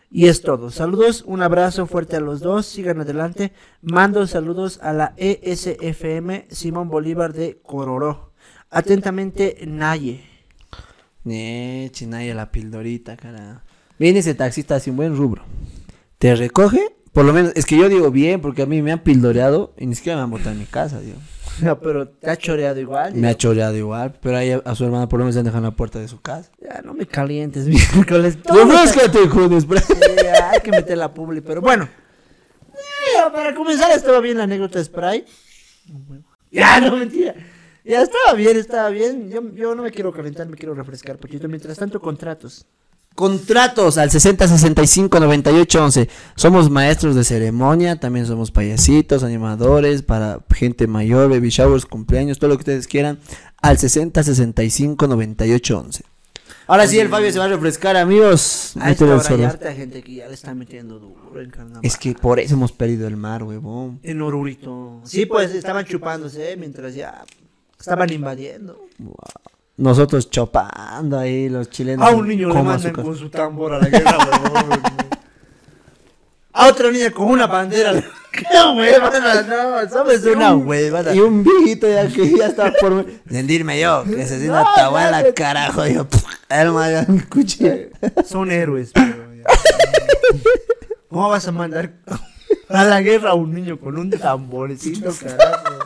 [0.09, 0.69] Y es todo.
[0.69, 2.65] Saludos, un abrazo fuerte a los dos.
[2.65, 3.51] Sigan adelante.
[3.81, 8.31] Mando saludos a la ESFM Simón Bolívar de Cororó.
[8.69, 10.23] Atentamente, Naye.
[11.23, 13.63] Ne, chinaya la pildorita, cara.
[13.99, 15.43] Viene ese taxista sin buen rubro.
[16.19, 18.99] Te recoge, por lo menos, es que yo digo bien, porque a mí me han
[18.99, 21.17] pildoreado y ni siquiera me han botado en mi casa, digo.
[21.63, 23.15] No, pero te ha choreado igual.
[23.15, 25.45] Me ha choreado igual, pero ahí a, a su hermana por lo menos le han
[25.45, 26.51] dejado en la puerta de su casa.
[26.61, 28.37] Ya, no me calientes, miércoles.
[28.45, 29.17] Refrescate,
[29.61, 29.81] spray.
[29.81, 29.93] Sí,
[30.43, 31.89] hay que meter la publi, pero bueno.
[33.33, 35.25] Para comenzar estaba bien la anécdota de Spray.
[36.51, 37.33] Ya, no, mentira.
[37.83, 39.31] Ya estaba bien, estaba bien.
[39.31, 41.47] Yo, yo no me quiero calentar, me quiero refrescar poquito.
[41.47, 42.67] Mientras tanto, contratos.
[43.17, 46.09] Contratos al 60 65 98 11.
[46.35, 52.51] Somos maestros de ceremonia, también somos payasitos, animadores para gente mayor, baby showers, cumpleaños, todo
[52.51, 53.17] lo que ustedes quieran.
[53.59, 56.03] Al 60 65 98 11.
[56.67, 58.73] Ahora sí, el Fabio se va a refrescar, amigos.
[58.79, 61.81] A esta el hora hay harta gente que ya le está metiendo duro en carnaval.
[61.83, 63.99] Es que por eso hemos perdido el mar, huevón.
[64.03, 65.01] En Orurito.
[65.05, 67.25] Sí, pues estaban chupándose mientras ya
[67.79, 68.79] estaban invadiendo.
[69.77, 72.07] Nosotros chopando ahí, los chilenos.
[72.07, 74.81] A un niño le mandan con su tambor a la guerra, huevón.
[76.51, 77.93] A otra niña con una bandera.
[78.31, 78.43] ¡Qué
[78.75, 79.43] huevada!
[79.43, 81.13] No, somos una huevada.
[81.13, 85.21] Y un viejito ya que ya está por rendirme yo, que se sienta No, tabuela,
[85.21, 85.85] ya, carajo.
[85.85, 86.07] Yo,
[86.49, 87.89] el mayor cuchillo.
[88.25, 89.43] Son héroes, pero ya.
[91.07, 91.93] ¿Cómo vas a mandar
[92.69, 95.85] a la guerra a un niño con un tamborcito, carajo?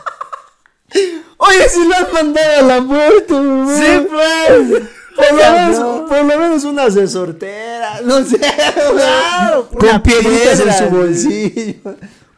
[1.38, 3.76] Oye, si lo han mandado a la muerte, huevón.
[3.76, 4.84] Sí, pues.
[5.16, 6.06] Por lo, menos, No.
[6.08, 8.40] por lo menos unas de sortera, no sé.
[8.40, 11.74] Claro, con piedritas en su bolsillo.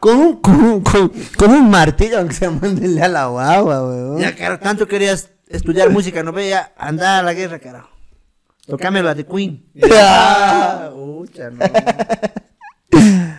[0.00, 4.18] Con un, con, un- con, con un martillo, aunque se mándele a la guagua, weón.
[4.18, 7.88] Ya, carajo, tanto querías estudiar música, no veía, anda a la guerra, carajo.
[8.66, 9.64] Tocame la de Queen.
[9.74, 10.90] Ya.
[10.94, 11.64] Ucha, no.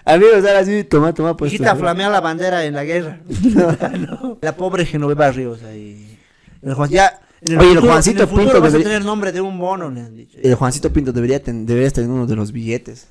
[0.06, 1.52] Amigos, ahora sí, toma, toma, pues.
[1.52, 3.20] Hijita, flamea la bandera en la guerra.
[4.00, 4.38] No.
[4.41, 6.18] La pobre Genoveva Ríos ahí.
[6.62, 8.72] El Juan- ya, en el Oye, el futuro, Juancito en el futuro Pinto vas a
[8.78, 10.38] debería- tener nombre de un mono, le han dicho.
[10.41, 13.08] El Juancito Pinto debería ten- deberías tener uno de los billetes.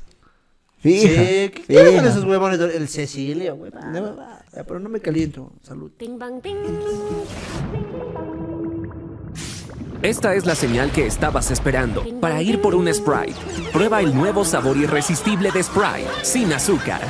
[0.82, 1.14] Sí, Fija.
[1.22, 2.08] ¿qué qué fija.
[2.08, 2.58] esos huevones?
[2.58, 3.80] de- El Cecilia, huevón.
[4.52, 5.52] Pero no me caliento.
[5.62, 5.90] Salud.
[5.96, 6.56] Ting bang ting.
[10.04, 13.40] Esta es la señal que estabas esperando para ir por un Sprite.
[13.72, 17.00] Prueba el nuevo sabor irresistible de Sprite, sin azúcar.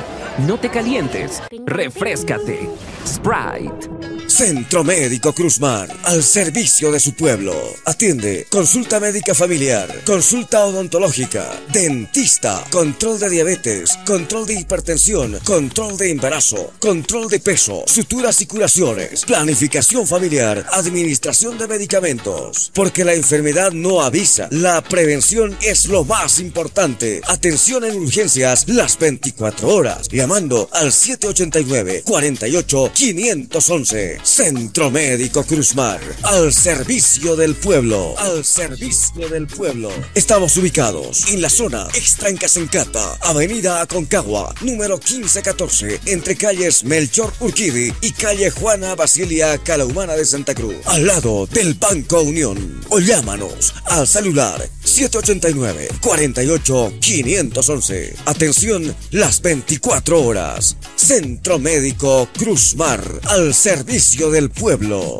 [0.47, 2.69] No te calientes, refrescate.
[3.05, 4.14] Sprite.
[4.35, 7.55] Centro Médico Cruzmar, al servicio de su pueblo.
[7.85, 16.11] Atiende consulta médica familiar, consulta odontológica, dentista, control de diabetes, control de hipertensión, control de
[16.11, 22.71] embarazo, control de peso, suturas y curaciones, planificación familiar, administración de medicamentos.
[22.73, 27.21] Porque la enfermedad no avisa, la prevención es lo más importante.
[27.29, 34.24] Atención en urgencias las 24 horas, llamando al 789 48 511.
[34.25, 39.91] Centro Médico Cruzmar, al servicio del pueblo, al servicio del pueblo.
[40.15, 47.31] Estamos ubicados en la zona extra en Casencata, Avenida Aconcagua, número 1514, entre calles Melchor
[47.39, 52.83] Urquidi y calle Juana Basilia Calahumana de Santa Cruz, al lado del Banco Unión.
[52.89, 58.15] O llámanos al celular 789 48 511.
[58.25, 60.77] Atención las 24 horas.
[60.95, 65.19] Centro Médico Cruzmar, al servicio del pueblo.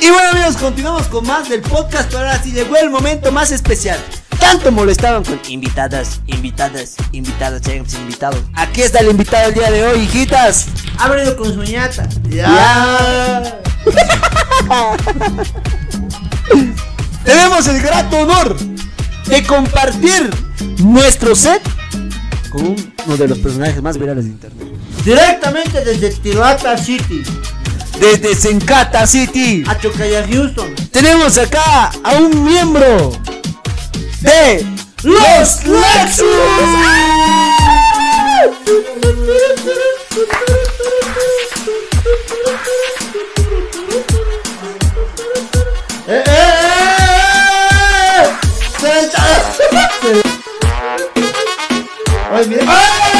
[0.00, 3.50] Y bueno amigos, continuamos con más del podcast, pero ahora sí llegó el momento más
[3.50, 3.98] especial.
[4.38, 7.62] Tanto molestaban con invitadas, invitadas, invitadas,
[7.94, 8.42] invitados.
[8.52, 10.66] Aquí está el invitado el día de hoy, hijitas.
[11.08, 12.06] Venido con su ñata.
[12.28, 13.58] Ya.
[17.24, 18.56] Tenemos el grato honor
[19.26, 20.28] de compartir
[20.80, 21.62] nuestro set
[22.50, 24.63] con uno de los personajes más virales de internet.
[25.04, 27.22] Directamente desde Tijuana City
[28.00, 29.62] Desde Sencata City.
[29.68, 30.74] a Chocaya, Houston.
[30.90, 33.12] Tenemos acá a un miembro
[34.20, 34.66] de
[35.02, 36.24] los Lexus.
[46.06, 46.34] ¡Eh, eh,
[48.16, 48.30] eh!
[48.80, 49.22] ¡Senta!
[52.32, 52.64] ¡Ay, mira!
[52.66, 53.13] ¡Ay!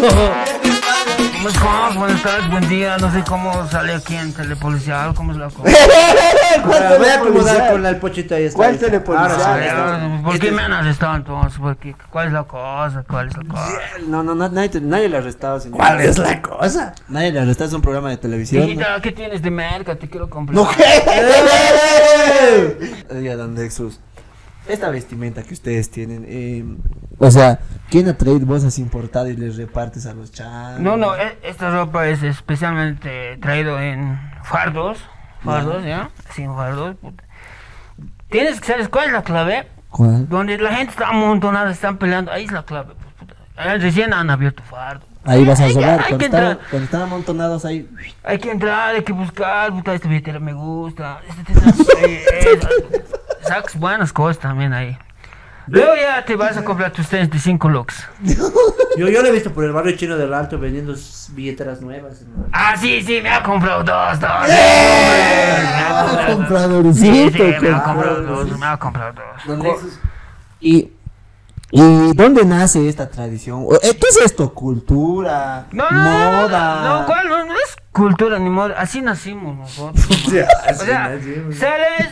[0.00, 1.96] ¿Cómo estás?
[1.96, 2.96] Buenas tardes, buen día.
[2.98, 5.14] No sé cómo sale aquí en Telepolicial.
[5.14, 5.76] ¿Cómo es la cosa?
[6.64, 8.44] Ahora, voy a acomodar con el pochito ahí.
[8.44, 8.86] está, ¿Cuál ahí está.
[8.86, 10.22] telepolicial?
[10.24, 11.58] ¿Por qué me han arrestado entonces?
[11.60, 11.94] ¿Por qué?
[12.10, 13.04] ¿Cuál es la cosa?
[13.08, 13.68] ¿Cuál es la cosa?
[14.06, 15.76] No, no, no, nadie, le ha arrestado, señor.
[15.78, 16.94] ¿Cuál es la cosa?
[17.08, 18.66] Nadie le ha arrestado, es un programa de televisión.
[19.02, 19.94] ¿qué tienes de merca?
[19.96, 20.56] Te quiero comprar.
[20.56, 20.68] No,
[23.16, 24.00] Oiga, don Lexus,
[24.68, 26.64] esta vestimenta que ustedes tienen, eh,
[27.18, 27.58] o sea,
[27.90, 30.80] ¿quién ha traído bolsas importadas y les repartes a los chavos?
[30.80, 34.98] No, no, e- esta ropa es especialmente traído en fardos.
[35.42, 36.10] Fardos, ¿ya?
[36.34, 36.96] Sin fardos.
[36.96, 37.22] puta.
[38.30, 39.68] Tienes que saber cuál es la clave.
[39.90, 40.28] ¿Cuál?
[40.28, 42.32] Donde la gente está amontonada, están peleando.
[42.32, 42.94] Ahí es la clave.
[42.94, 43.34] pues, puta.
[43.56, 45.04] Ah, Recién han abierto fardo.
[45.26, 46.68] Ahí vas a Hay que- robar, hay cuando, están, entrar.
[46.70, 47.88] cuando están amontonados ahí.
[48.24, 52.24] Hay que entrar, hay que buscar, puta, esta billetera me gusta, este te das, eh,
[52.42, 52.60] eh,
[53.46, 54.96] sacas buenas cosas también ahí.
[55.66, 58.06] Luego ya te vas a comprar tus tenis de 5 looks.
[58.96, 60.94] Yo, yo lo he visto por el barrio chino del Alto vendiendo
[61.30, 62.20] billeteras nuevas.
[62.22, 62.46] ¿no?
[62.52, 64.30] Ah, sí, sí, me ha comprado dos, dos.
[64.48, 65.56] ¡Eh!
[65.58, 66.94] Me ha comprado dos.
[66.96, 69.14] Sí, sí, me ha comprado dos, me ha comprado
[69.46, 69.82] dos.
[70.60, 70.92] ¿Y,
[71.72, 73.64] ¿Y dónde nace esta tradición?
[73.66, 74.54] O- eh, ¿Qué es esto?
[74.54, 75.66] ¿Cultura?
[75.72, 76.82] No, no, no, no, ¿Moda?
[76.84, 77.28] no, no, ¿cuál?
[77.28, 80.06] No, no es cultura ni moda, así nacimos nosotros.
[80.26, 81.56] O sea, O así sea, nacimos.
[81.56, 82.10] sales,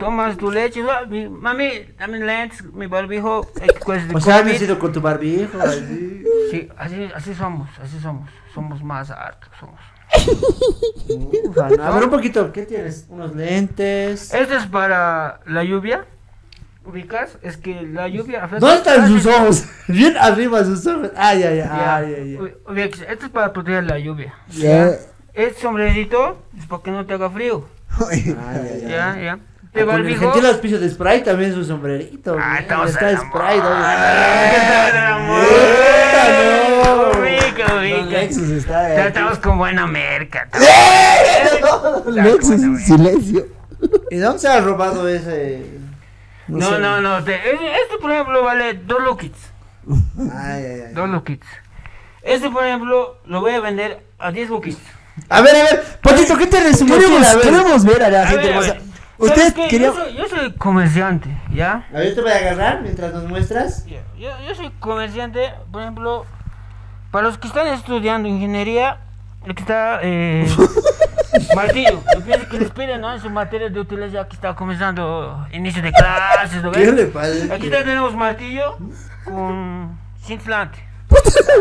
[0.00, 4.36] tomas tu leche, ah, mi- mami, dame lentes, mi barbijo, que cosas de O sea,
[4.36, 4.52] has COVID.
[4.54, 5.60] nacido con tu barbijo.
[5.60, 6.24] Así.
[6.50, 9.78] Sí, así, así somos, así somos, somos más hartos, somos.
[11.48, 12.50] Ufa, no, A ver, un poquito.
[12.52, 13.06] ¿Qué tienes?
[13.08, 14.34] Unos lentes.
[14.34, 16.04] Esto es para la lluvia,
[16.84, 18.66] ubicas, es que la lluvia afecta...
[18.66, 19.64] ¿Dónde están sus ojos?
[19.88, 21.10] Bien arriba sus ojos.
[21.16, 21.66] Ay, ay, ay.
[21.68, 22.38] Ya, ay,
[23.08, 24.34] esto es para proteger la lluvia.
[24.48, 24.90] Ya.
[25.32, 27.64] Este sombrerito es para que no te haga frío,
[28.10, 28.84] Ay, ay.
[28.88, 29.38] ya, ya.
[29.70, 32.36] Ah, Te Con el gentil auspicio de Sprite también su sombrerito.
[32.40, 33.66] Ah, estamos Está en Sprite.
[35.06, 35.44] Amor.
[37.68, 38.10] no.
[38.10, 40.48] Lexus está Ya estamos con buena merca.
[42.06, 43.46] Lexus, silencio.
[44.10, 45.62] ¿Y dónde se ha robado ese?
[46.48, 47.22] No, no, no.
[47.22, 49.38] te- eh, este, por ejemplo, vale dos lookits.
[50.18, 50.92] Ay, ay, ay.
[50.94, 51.46] Dos lookits.
[52.22, 54.78] Este, por ejemplo, lo voy a vender a 10 lookits.
[55.28, 55.84] A ver, a ver.
[56.02, 57.30] Pochito, ¿qué Queremos, mochila?
[57.30, 57.42] A ver.
[57.44, 58.89] queremos ver a la gente.
[59.20, 59.36] Ver, a o sea, ver.
[59.36, 59.68] Usted ¿Sabes qué?
[59.68, 59.86] quería.
[59.88, 61.86] Yo soy, yo soy comerciante, ¿ya?
[61.92, 63.84] A ver, yo te voy a agarrar mientras nos muestras.
[63.86, 66.26] Yo, yo soy comerciante, por ejemplo,
[67.10, 68.98] para los que están estudiando ingeniería,
[69.46, 70.46] el que está eh,
[71.56, 73.12] martillo, yo pienso que les piden, ¿no?
[73.14, 76.94] En su materia de utilidad ya que está comenzando inicio de clases, ¿no ¿Qué ves?
[76.94, 77.54] le pasa?
[77.54, 78.76] Aquí está, tenemos martillo
[79.24, 80.78] con cintilante.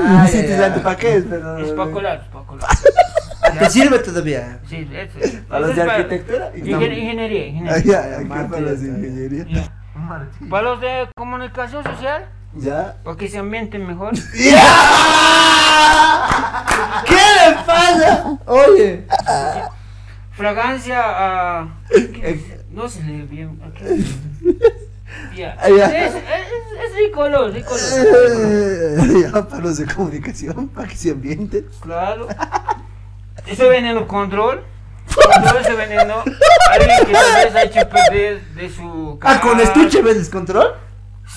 [0.05, 0.59] Ay, Sí, ay, te ay.
[0.59, 1.15] dan- ¿Para qué?
[1.17, 1.23] es?
[1.23, 2.69] Para colar, para colar.
[3.49, 4.59] Ah, ¿Te sirve todavía?
[4.67, 7.77] Sí, es, es, A los de arquitectura Ingeniería, ingeniería.
[7.79, 9.45] ya, ya, ¿qué para las ingeniería?
[9.49, 9.73] Ya.
[10.49, 12.95] Para los de comunicación social, Ya.
[13.03, 14.13] para que se ambienten mejor.
[17.05, 18.37] ¿Qué le pasa?
[18.45, 19.05] Oye.
[20.31, 21.67] Fragancia a.
[22.71, 23.59] no se lee bien.
[25.57, 26.05] Ah, ya.
[26.05, 26.13] Es,
[26.95, 27.51] ricolor.
[27.55, 31.65] Eh, Ya, para los de comunicación, para que se ambienten.
[31.81, 32.27] Claro.
[33.49, 34.63] Ese veneno control.
[35.13, 36.23] Control ese veneno.
[36.71, 39.19] Alguien que tal vez ha hecho perder de su.
[39.21, 40.75] Ah, con estuche vendes control.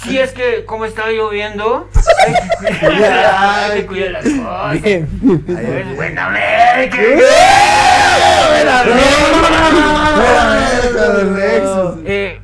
[0.03, 1.89] Si es que, como está lloviendo,
[2.27, 4.83] hay que cuidar, hay que cuidar las cosas.
[4.83, 5.09] Bien.
[5.47, 6.97] Pues, buena América.
[12.05, 12.42] Eh,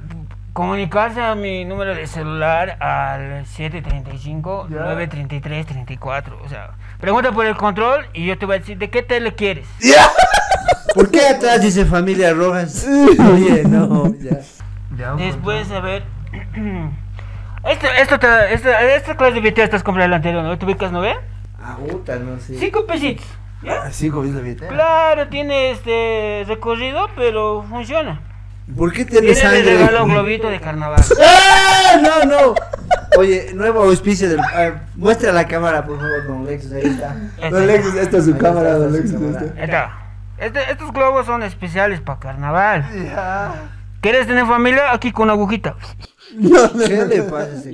[0.59, 6.33] comunicarse a mi número de celular al 735-933-34.
[6.45, 9.37] O sea, pregunta por el control y yo te voy a decir de qué tele
[9.37, 9.69] quieres.
[10.97, 12.85] ¿Por qué atrás dice familia Rojas?
[12.89, 14.41] Oye, no, ya.
[15.15, 16.03] Después, a ver.
[17.65, 20.59] Esto, esto, te- esta, esta clase de billetera estás comprando el anterior, ¿no?
[20.59, 21.15] ¿Te ubicas, no ve?
[21.61, 22.59] Ah, puta, no sé.
[22.59, 23.27] Cinco pesitos.
[23.63, 23.87] ¿ya?
[23.89, 24.73] Es la billetera.
[24.73, 28.23] Claro, tiene este recorrido, pero funciona.
[28.77, 30.15] ¿Por qué tiene Tiene de regalo un sangre?
[30.15, 31.01] globito de carnaval.
[31.25, 31.97] ¡Ah!
[32.03, 32.55] No, no.
[33.17, 34.41] Oye, nuevo auspicio del.
[34.97, 36.73] muestra la cámara, por favor, don Lexus.
[36.73, 37.17] Ahí está.
[37.51, 39.15] Don Lexus, esta es su Ahí cámara, está, don Lexus.
[39.57, 39.99] Ahí está.
[40.39, 42.85] Este- estos globos son especiales para carnaval.
[42.95, 43.53] Ya.
[44.01, 44.93] ¿Quieres tener familia?
[44.93, 45.75] Aquí con agujita.
[46.87, 47.71] ¿Qué le pasa a ese?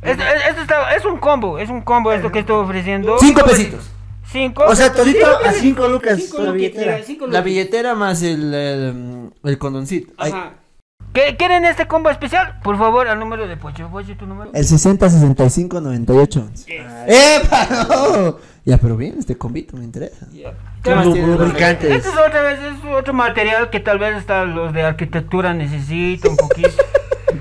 [0.00, 3.18] Este, este está- es un combo, es un combo esto que estoy ofreciendo.
[3.20, 3.90] Cinco pesitos.
[4.30, 4.64] Cinco.
[4.66, 5.60] O sea, todito Cinco a pesitos.
[5.62, 7.02] 5 lucas Cinco la billetera.
[7.04, 10.12] cinco La billetera más el, el, el condoncito.
[10.18, 10.52] Ajá.
[11.14, 12.60] ¿Qué- ¿Quieren este combo especial?
[12.62, 13.88] Por favor, al número de Pocho.
[13.88, 14.50] Pocho, tu número.
[14.52, 16.76] El 60 65 98 11.
[17.08, 17.86] ¡Epa!
[17.88, 18.36] No!
[18.66, 20.26] Ya, pero bien, este combito me interesa.
[20.30, 20.52] Ya.
[20.82, 21.90] ¿Qué más Lu- tienes, don lubricantes.
[21.90, 26.32] Este es otra vez, es otro material que tal vez hasta los de arquitectura necesitan
[26.32, 26.68] un poquito.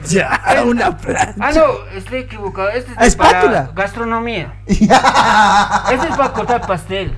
[0.09, 1.33] Ya, una plancha.
[1.39, 1.63] Ah, no,
[1.97, 2.69] estoy equivocado.
[2.69, 3.67] Este es Ah, espátula.
[3.67, 4.53] para gastronomía.
[4.67, 7.15] Este es para cortar pastel.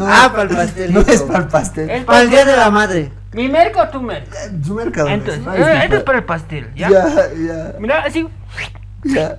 [0.00, 1.00] Ah, para el pastelito.
[1.00, 1.90] No es para el pastel.
[1.90, 3.12] Es Para el día de la madre.
[3.32, 4.36] ¿Mi merca o tu merca?
[4.64, 5.08] Su mercado.
[5.08, 6.88] Entonces, no, eh, es este es para el pastel, ¿ya?
[6.88, 8.28] Ya, ya, Mira, así.
[9.02, 9.36] ya.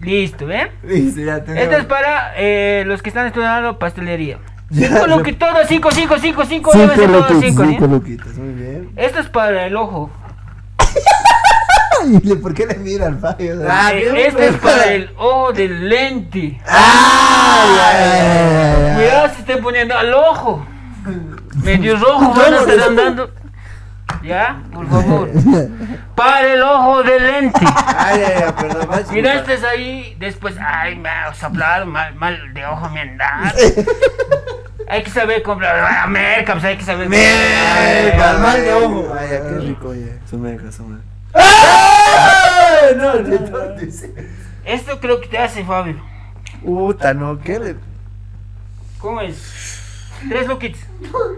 [0.00, 0.68] Listo, ¿ven?
[0.82, 1.62] Listo, ya tenemos.
[1.62, 4.38] Este es para eh, los que están estudiando pastelería.
[4.70, 8.54] Ya, Cinco luquitos, todos, cinco, cinco, cinco, cinco, Cinco todos luquitas, cinco, cinco luquitas, muy
[8.54, 8.90] bien.
[8.96, 10.10] Esto es para el ojo.
[12.02, 13.62] Ay, ¿le- ¿Por qué le mira al fallo?
[13.68, 16.60] Ah, bien, este es para el ojo del lente.
[16.66, 18.94] Ay, ay, ay, ay.
[18.96, 20.66] Cuidado se esté poniendo al ojo.
[21.62, 23.30] Medio rojo van a estar andando.
[24.22, 24.60] ¿Ya?
[24.72, 25.30] Por favor.
[26.14, 27.60] Para el ojo del lente.
[27.96, 28.88] Ay, ay, ay, perdón.
[29.12, 30.16] Mira, este es ahí.
[30.20, 33.50] Después, ay, me ha soplado mal, mal de ojo me han dado.
[34.88, 35.76] Hay que saber comprar.
[35.78, 37.08] Ah, merca, pues hay que saber.
[37.08, 39.14] Merca, mal de ojo.
[39.18, 40.18] Ay, ay, qué rico, oye.
[40.28, 41.04] Su merca, su merca.
[41.34, 42.94] ¡Ay!
[42.96, 43.58] No, no, no.
[44.64, 45.96] Esto creo que te hace, Fabio.
[46.64, 47.76] Puta, no, ¿qué le.?
[48.98, 49.70] ¿Cómo es?
[50.28, 50.80] Tres loquitos.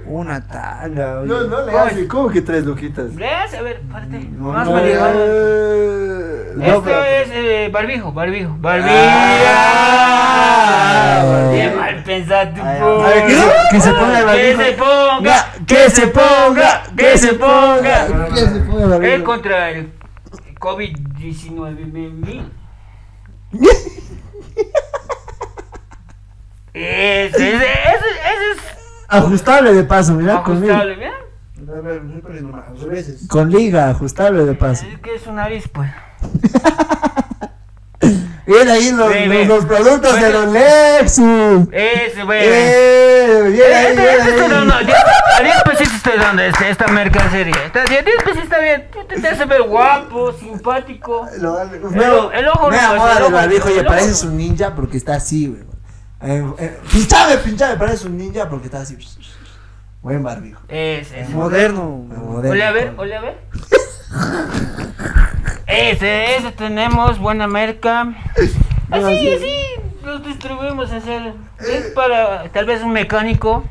[0.05, 1.29] Una tanga, oye.
[1.29, 2.07] No, no le hace.
[2.07, 3.15] ¿Cómo que tres luquitas?
[3.15, 4.19] Leas, a ver, párate.
[4.19, 8.95] No, Más no, eh, no, Esto pero- es eh, barbijo, barbijo, barbijo.
[10.17, 11.51] Ah.
[11.53, 14.61] Bien mal pensado Ay, ay, que se- que se ponga el Que barbijo.
[14.63, 18.29] se ponga, Ya, que se ponga, que se ponga.
[18.35, 19.07] Que se ponga.
[19.07, 19.93] Es contra el
[20.59, 21.87] COVID-19.
[21.93, 22.65] me- me-
[26.73, 28.59] Ese, ese, ese, ese es
[29.09, 30.75] Ajustable de paso, mira, con liga.
[30.79, 31.13] ajustable.
[33.29, 34.85] Con liga, ajustable de paso.
[34.87, 35.91] Es que es su nariz, pues.
[38.47, 40.41] Viene ahí los, Ve, los, los productos de Bueno.
[40.45, 41.69] los Lexus.
[41.73, 42.41] Ese, güey.
[42.43, 44.51] Eh, viene ahí, Este, viene este estoy ahí.
[44.51, 45.05] dando, diez-
[45.39, 47.41] a 10 pesitos estoy dando este, esta mercancía.
[47.65, 48.89] Está, 10 pesitos está bien.
[49.09, 51.27] Te, te hace ver guapo, simpático.
[51.39, 51.85] Lo- El- el
[52.49, 55.63] ojo me no, de ojo- barbijo, oye, pareces un ninja porque está así, güey.
[56.23, 58.97] Eh, eh, pinchame, pinchame, pareces un ninja porque está así.
[60.03, 60.61] Buen barbijo.
[60.69, 61.33] Ese, ese.
[61.33, 61.83] Moderno.
[62.09, 62.51] Moderno.
[62.51, 63.39] Ole a ver, ole a ver.
[65.67, 68.13] Ese, ese tenemos, buena merca.
[68.91, 69.57] Así, así,
[70.05, 71.11] los distribuimos así.
[71.61, 73.65] Es para tal vez un mecánico.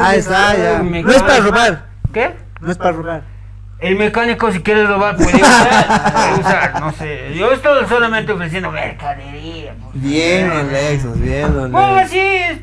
[0.00, 0.82] Ahí está, ya.
[0.82, 1.86] No es para robar.
[2.12, 2.32] ¿Qué?
[2.60, 3.34] No es para robar.
[3.80, 7.34] El mecánico si quiere robar puede usar, no sé.
[7.34, 9.74] Yo estoy solamente ofreciendo mercadería.
[9.74, 10.02] pues.
[10.02, 12.58] Bien, los Lexus, bien, los Bueno, así es.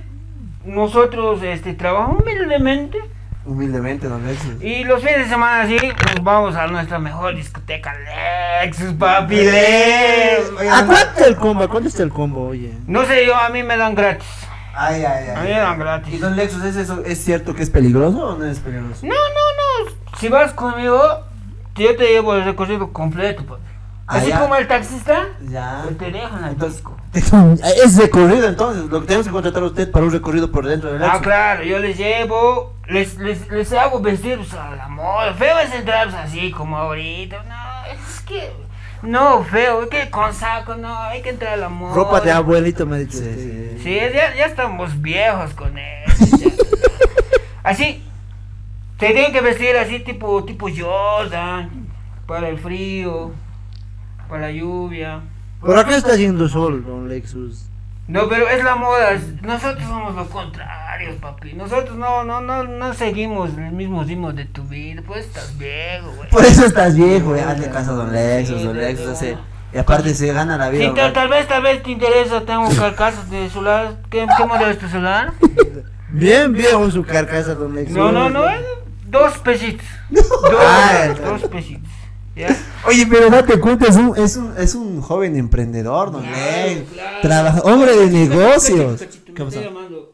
[0.65, 2.97] Nosotros este, trabajamos humildemente
[3.43, 4.61] Humildemente, los Lexus.
[4.61, 7.91] y los fines de semana así nos vamos a nuestra mejor discoteca
[8.63, 10.61] Lexus, papi Lexus.
[10.71, 11.63] ¿A cuánto está el combo?
[11.63, 12.71] ¿A cuánto está el combo, oye?
[12.85, 14.27] No sé, yo a mí me dan gratis.
[14.75, 15.47] Ay, ay, A ay.
[15.47, 16.19] mí me dan ¿Y gratis.
[16.21, 17.03] los Lexus es eso?
[17.03, 19.05] ¿Es cierto que es peligroso o no es peligroso?
[19.05, 20.17] No, no, no.
[20.19, 21.01] Si vas conmigo,
[21.75, 23.61] yo te llevo el recorrido completo, papi.
[24.07, 25.83] Ah, Así como el taxista, Ya.
[25.97, 26.95] te dejan al Entonces, disco.
[27.83, 28.85] es recorrido entonces.
[28.85, 31.63] Lo que tenemos que contratar a usted para un recorrido por dentro del Ah, claro,
[31.63, 35.33] yo les llevo, les, les, les hago vestir pues, a la moda.
[35.33, 37.43] Feo es entrar pues, así como ahorita.
[37.43, 38.51] No, es que.
[39.01, 41.95] No, feo, es que con saco, no, hay que entrar a la moda.
[41.95, 43.17] Ropa de abuelito, me dicho.
[43.17, 43.77] Sí, usted.
[43.77, 43.83] sí.
[43.83, 46.49] Sí, ya, ya estamos viejos con eso.
[47.63, 48.03] así,
[48.99, 51.87] se tienen que vestir así, tipo, tipo Jordan,
[52.27, 53.31] para el frío,
[54.29, 55.21] para la lluvia.
[55.61, 57.65] Por acá está haciendo sol, don Lexus.
[58.07, 59.17] No, pero es la moda.
[59.41, 61.53] Nosotros somos lo contrario, papi.
[61.53, 65.01] Nosotros no, no, no, no seguimos el mismo ritmo de tu vida.
[65.05, 66.29] Pues estás viejo, güey.
[66.29, 67.41] Por eso estás viejo, güey.
[67.41, 69.37] Hazle caso a Don Lexus, Sí, Don Lexus hace.
[69.73, 70.85] Y aparte se gana la vida.
[70.85, 72.41] Sí, tal, vez, tal vez te interesa.
[72.41, 73.95] Tengo carcasas de celular.
[74.09, 75.31] ¿Qué, qué modelo es tu celular?
[76.09, 77.95] Bien viejo su carcasa, don Lexus.
[77.95, 78.43] No, no, no.
[79.05, 79.85] Dos pesitos.
[80.09, 80.27] Dos,
[80.59, 81.89] Ah, dos pesitos.
[82.35, 82.55] ¿Ya?
[82.87, 86.93] Oye, pero date cuenta, es un, es un, es un joven emprendedor, Don Lexus.
[86.93, 87.17] claro.
[87.21, 89.01] Trabaja, hombre de negocios.
[89.01, 89.59] ¿Qué pasó?
[89.59, 90.11] está llamando.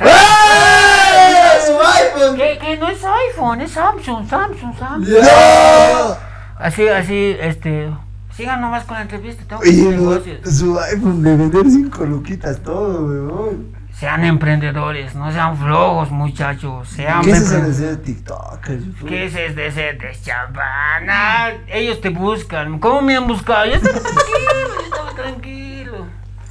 [0.00, 1.54] ¡Ah!
[1.66, 2.36] ¡Su iPhone!
[2.36, 2.76] ¿Qué, qué?
[2.76, 5.08] No es iPhone, es Samsung, Samsung, Samsung.
[5.08, 6.16] ¡No!
[6.58, 7.90] Así, así, este.
[8.36, 9.42] Sigan nomás con la entrevista.
[9.48, 10.38] Tengo que Oye, negocios.
[10.56, 13.77] su iPhone de vender cinco luquitas todo, weón.
[13.98, 16.88] Sean emprendedores, no sean flojos, muchachos.
[16.88, 18.14] Sean ¿Qué es eso de?
[18.14, 19.08] YouTube?
[19.08, 21.50] ¿Qué es este de ser deschavana?
[21.66, 22.78] Ellos te buscan.
[22.78, 23.66] ¿Cómo me han buscado?
[23.66, 26.06] Yo estaba tranquilo, yo estaba tranquilo.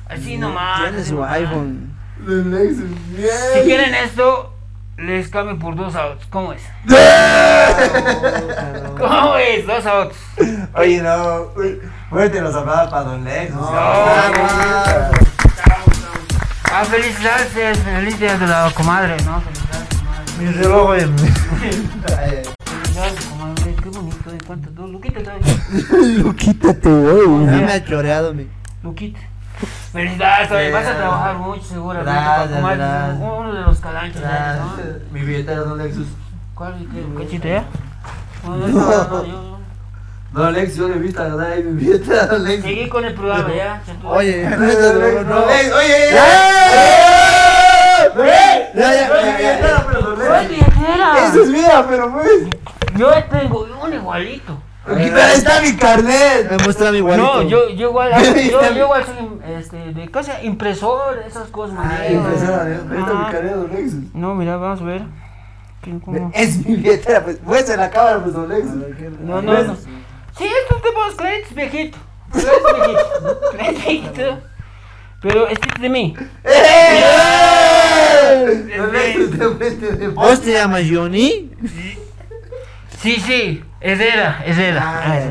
[0.10, 0.82] Así nomás.
[0.90, 1.32] Tiene su nomás.
[1.36, 1.94] iPhone.
[2.26, 4.54] Si quieren esto,
[4.98, 6.28] les cambio por dos autos.
[6.30, 6.64] ¿Cómo es?
[8.98, 9.66] ¿Cómo es?
[9.66, 10.18] Dos autos.
[10.74, 11.48] Oye, no.
[12.10, 13.56] Fuerte los aplausos para Don Lexus.
[13.56, 15.10] No, Ah,
[16.72, 17.48] Ah, felicidades,
[17.84, 19.42] feliz día de la comadre, ¿no?
[19.42, 20.32] Felicidades, comadre.
[20.40, 21.08] Mi reloj, oye.
[21.60, 23.76] Felicidades, comadre.
[23.82, 24.18] Qué bonito.
[24.46, 24.70] ¿cuánto?
[24.72, 26.34] Dos luquitas todavía.
[26.38, 27.46] Quítate, güey.
[27.46, 28.48] Ya me ha choreado mi.
[28.84, 29.20] Luquita.
[29.92, 33.18] Felicidades, todavía vas a trabajar mucho seguramente para Gracias, tomar gracias.
[33.20, 34.22] uno de los calanchos.
[34.22, 34.78] ¿no?
[35.12, 36.08] Mi billetera Don Lexus.
[36.54, 36.76] ¿Cuál?
[36.94, 37.64] ¿Qué cachito ya?
[38.44, 39.57] No, no, no, no, yo-
[40.38, 42.64] Don Lexus, yo le he visto agarrar ahí mi billetera Don Lexus.
[42.64, 43.82] Seguí con el programa ya.
[44.04, 45.46] Oye, no, no, no.
[45.46, 46.12] Oye, oye,
[48.76, 50.50] Ya, ya, mi billetera, pero Don ¡Fue Lexus.
[50.50, 51.28] billetera!
[51.28, 52.30] Eso es mía, pero pues.
[52.96, 54.58] Yo tengo un igualito.
[54.86, 56.50] Pero ahí está mi carnet.
[56.52, 57.44] Me muestra mi igualito.
[57.44, 61.78] No, yo, yo igual, yo, yo mi- igual soy este, de cosa, impresor, esas cosas.
[61.80, 63.30] Ah, impresora, ahí está mi Ah.
[63.32, 64.14] carnet Don Lexus.
[64.14, 65.02] No, mira, vamos a ver.
[65.82, 66.32] ¿Qué- cómo?
[66.34, 67.42] Es mi billetera, pues.
[67.44, 68.76] Muestra en la cámara, pues Don Lexus.
[69.22, 69.76] No, no, no.
[70.38, 71.98] Sí, estos tipos créditos viejito.
[72.32, 74.40] Créditos viejito.
[75.22, 76.16] Pero este es de mí.
[80.00, 81.52] De ¿Vos te llamas Johnny?
[83.02, 84.82] Sí, sí, es era, es era.
[84.84, 85.26] Ah, Ah, es.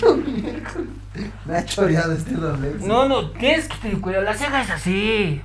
[1.44, 2.86] Me ha choreado este Don Lexus.
[2.86, 4.24] No, no, tienes que tener cuidado.
[4.24, 5.42] La ceja es así.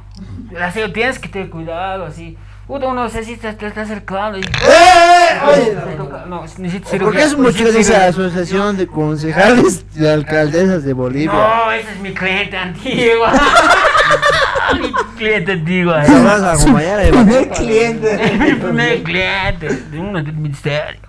[0.51, 2.37] La ceja tienes que tener cuidado, así.
[2.67, 4.41] Puta, uno se si te, te está acercando y.
[4.41, 10.11] Oye, Te toca- No, necesito ¿Por qué es mucho de esa asociación de concejales de
[10.11, 11.31] alcaldesas de Bolivia?
[11.31, 13.27] No, ese es mi cliente antiguo.
[14.81, 15.93] mi cliente antiguo.
[15.93, 18.31] Lo vas a acompañar a primer cliente.
[18.39, 21.01] Mi primer cliente de uno del ministerio.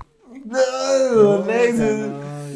[0.44, 1.44] No.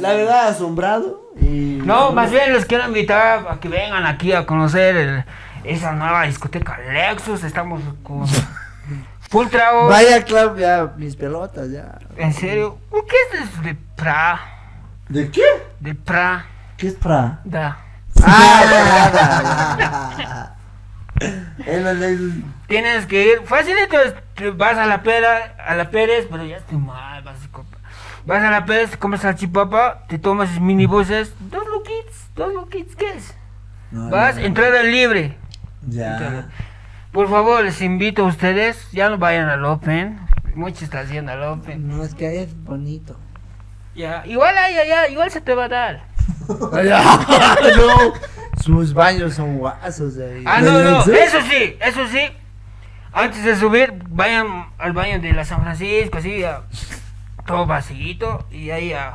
[0.01, 1.33] La verdad, asombrado.
[1.41, 1.81] Y...
[1.85, 5.25] No, más bien les quiero invitar a que vengan aquí a conocer el-
[5.65, 7.45] esa nueva discoteca Lexus.
[7.45, 8.25] Estamos con
[9.31, 9.87] full trago.
[9.89, 11.99] Vaya, claro, ya, mis pelotas, ya.
[12.17, 14.41] En serio, ¿por qué es de pra?
[15.09, 15.43] ¿De qué?
[15.81, 16.45] De pra,
[16.77, 17.41] ¿Qué es pra?
[17.45, 17.79] da.
[18.23, 20.53] Ah,
[21.67, 22.33] Es Don Lexus.
[22.67, 23.97] Tienes que ir, facilito,
[24.57, 27.49] vas a la pera, a la Pérez, pero ya estoy mal, vas a,
[28.25, 33.35] vas a la Pérez, comes salchipapa, te tomas minibuses, dos loquitos, dos loquitos, ¿qué es?
[33.91, 35.37] Vas, entrada libre.
[35.89, 36.47] Ya.
[37.13, 40.21] Por favor, les invito a ustedes, ya no vayan al Open,
[40.55, 41.89] mucho está haciendo al Open.
[41.89, 43.19] No, es que ahí es bonito.
[43.97, 46.03] Ya, igual ahí, allá, igual se te va a dar.
[46.49, 48.13] no.
[48.63, 50.45] Sus baños son guasos ahí.
[50.47, 52.21] Ah, no, no, eso sí, eso sí.
[53.13, 56.63] Antes de subir, vayan al baño de la San Francisco, así, a-
[57.47, 59.15] todo vacío, y ahí a...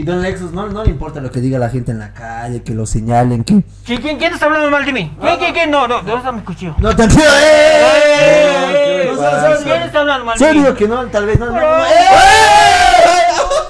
[0.00, 2.62] Y Don Lexus, no, no le importa lo que diga la gente en la calle,
[2.62, 3.62] que lo señalen, que...
[3.84, 5.14] ¿Quién, quién, quién está hablando mal de mí?
[5.20, 5.70] ¿Quién, quién, quién?
[5.70, 6.74] No, no, ¿dónde está mi cuchillo?
[6.78, 9.10] No, tranquilo, ¡eh!
[9.14, 10.52] No, No, no, no, no, no, ¿Quién está hablando mal de mí?
[10.52, 11.50] Serio que no, tal vez no.
[11.50, 11.90] no, ¡eh!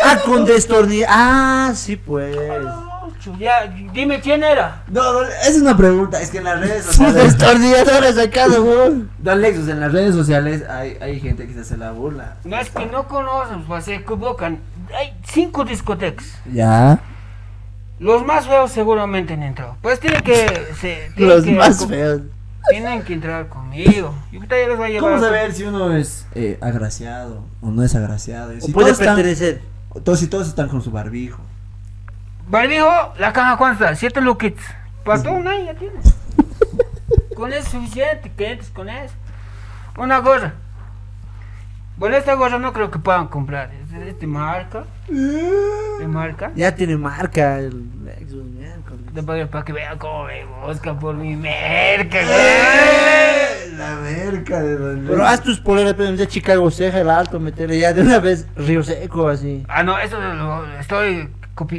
[0.04, 1.08] Ah, con destornillar.
[1.10, 2.36] Ah, sí, pues.
[3.38, 4.84] Ya, dime quién era.
[4.88, 7.38] No, es una pregunta, es que en las redes sociales.
[7.38, 8.16] destornilladores
[8.60, 9.10] weón.
[9.18, 12.36] Don Lexus, en las redes sociales hay, hay gente que se hace la burla.
[12.44, 14.60] No es que no conocen, pues se equivocan.
[14.96, 16.26] Hay cinco discotecas.
[16.52, 17.00] Ya.
[17.98, 19.76] Los más feos seguramente han entrado.
[19.82, 20.46] Pues tienen que.
[20.80, 22.22] Se, tienen Los que- más feos.
[22.70, 24.14] Tienen que entrar conmigo.
[24.30, 25.10] Yo ahorita ya les voy a llevar.
[25.12, 28.52] ¿Cómo a- saber si uno es eh, agraciado o no es agraciado?
[28.60, 29.62] Si puede todos están- pertenecer.
[30.04, 31.40] todos y todos están con su barbijo.
[32.48, 33.94] Barbijo, la caja está?
[33.94, 34.64] Siete luquitos.
[35.04, 36.14] Para todo un año ya tienes.
[37.34, 39.14] con eso es suficiente, que entres con eso.
[39.96, 40.54] Una gorra.
[41.96, 43.70] Bueno, esta gorra no creo que puedan comprar.
[43.90, 44.84] De marca.
[45.08, 46.52] De marca.
[46.54, 49.00] Ya tiene marca el Lexus, miércoles.
[49.12, 52.18] De para, para que vean cómo me buscan por mi merca.
[52.22, 53.72] ¡Eh!
[53.76, 57.80] La merca de Don Pero haz tus poleras, pero de Chicago Ceja, el alto, meterle
[57.80, 59.64] ya de una vez Río Seco, así.
[59.68, 61.28] Ah, no, eso lo estoy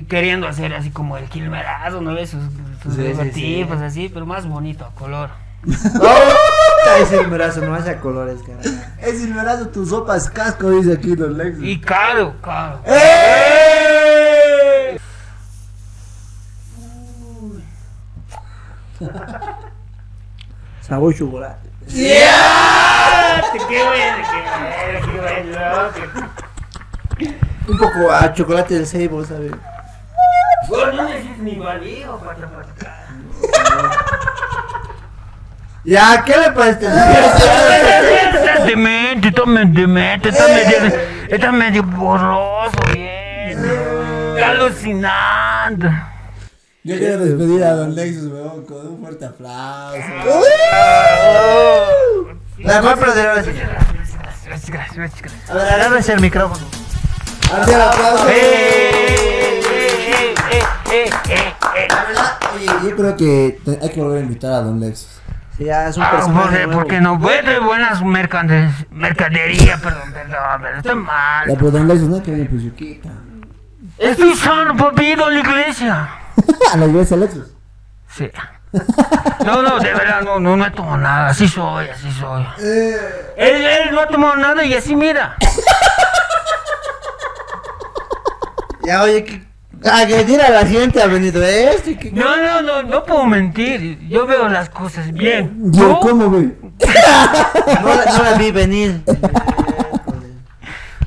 [0.09, 2.31] queriendo hacer así como el Gilmerado, ¿no ves?
[2.31, 2.43] Sus,
[2.83, 5.29] sus Sí, sí, logotipos así, pero más bonito, a color.
[6.93, 8.59] Ay, brazo, no hace a colores, cara.
[8.99, 11.63] Es silverazo, tu sopa es casco, dice aquí Don Lexus.
[11.63, 12.81] Y caro, caro.
[12.85, 14.97] ¡Eh!
[20.81, 21.69] Sabor chocolate.
[21.87, 22.27] ¡Qué
[23.47, 24.27] bueno, qué bueno,
[25.05, 25.89] qué bueno!
[27.67, 29.53] Un poco a chocolate del Seibo, ¿sabes?
[30.67, 32.65] Vos no necesitas ni barbijo para trabajar.
[35.83, 36.85] Ya, ¿qué le parece?
[36.85, 40.93] Estás demente, estás medio demente, estás medio,
[41.27, 43.57] estás medio borroso, bien.
[43.57, 45.89] Estás alucinando.
[46.83, 49.97] Yo quiero despedir a Don Lexus, weón, con un fuerte aplauso.
[52.59, 52.81] La
[53.43, 53.51] sí.
[54.45, 55.49] Gracias, gracias, gracias, gracias.
[55.49, 56.63] A ver, agárrese el micrófono.
[57.55, 58.29] Hace el aplauso.
[58.29, 60.59] ¡Eh, eh, eh, eh,
[60.91, 61.87] eh, eh, eh!
[61.89, 65.21] La verdad, oye, yo creo que hay que volver a invitar a Don Lexus.
[65.57, 66.73] Sí, ya es un Ah, personaje porque, nuevo.
[66.79, 71.47] porque no vende buenas mercande- mercadería, perdón, perdón, pero está mal.
[71.49, 73.09] Ya, pero Don Lexus, no que viene pues yuquita.
[73.97, 76.09] Estoy sano, papi, a la iglesia.
[76.73, 77.47] A la iglesia Lexus.
[78.09, 78.31] Sí.
[79.45, 81.27] No, no, de verdad, no, no, no he tomado nada.
[81.27, 82.45] Así soy, así soy.
[82.59, 85.35] Él, él no ha tomado nada y así mira.
[88.83, 89.43] Ya, oye, que,
[89.83, 92.11] a que tira la gente ha venido esto y que...
[92.11, 93.99] No, no, no, no puedo mentir.
[94.07, 95.71] Yo veo las cosas bien.
[95.71, 95.99] Yo.
[95.99, 96.53] ¿cómo, güey?
[97.81, 99.01] No, la- no la vi venir.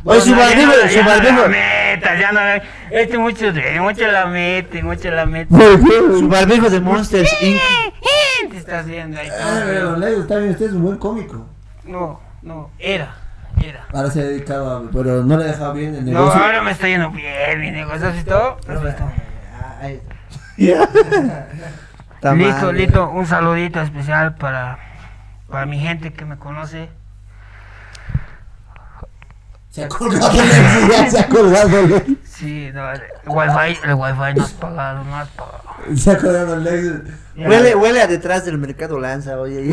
[0.06, 3.80] Oye, su barbijo, su ya no barbijo, la meta, ya no la- Este mucho, de-
[3.80, 5.46] mucho la mete, mucho la mete.
[5.54, 7.58] ¿Por qué, su barbijo de Monsters Inc.
[8.50, 9.28] Te estás viendo ahí.
[9.30, 11.46] Ah, pero Lexus, está bien, usted es un buen cómico.
[11.84, 13.14] No, no, era,
[13.68, 13.86] era.
[13.92, 14.90] Ahora se ha dedicado a...
[14.90, 16.42] Pero no le ha dejado bien el No, negocio.
[16.42, 18.56] ahora me está yendo bien, mi negocio, ¿sí todo?
[18.66, 19.04] Perfecto.
[19.80, 20.00] Ahí
[20.58, 21.48] está.
[22.14, 24.78] Está Listo, listo, un saludito especial para,
[25.50, 26.88] para mi gente que me conoce.
[29.70, 32.16] Se ha colgado Lexus, ya se ha colgado Lexus.
[32.24, 35.62] Sí, no, el wifi, el wifi no has pagado, no has pagado.
[35.96, 37.00] Se ha colgado Lexus.
[37.36, 39.68] Huele, huele a detrás del mercado lanza, oye.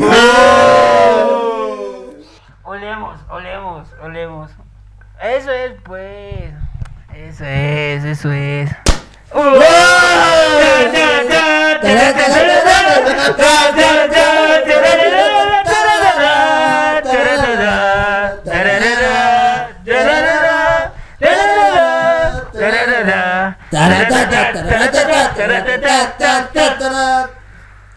[2.72, 4.50] Olemos, olemos, olemos.
[5.22, 6.54] Eso es, pues.
[7.14, 8.70] Eso es, eso es.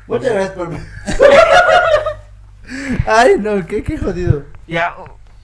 [0.07, 0.69] Muchas gracias por...
[3.07, 4.54] Ay, no, qué, qué jodido.
[4.67, 4.95] Ya,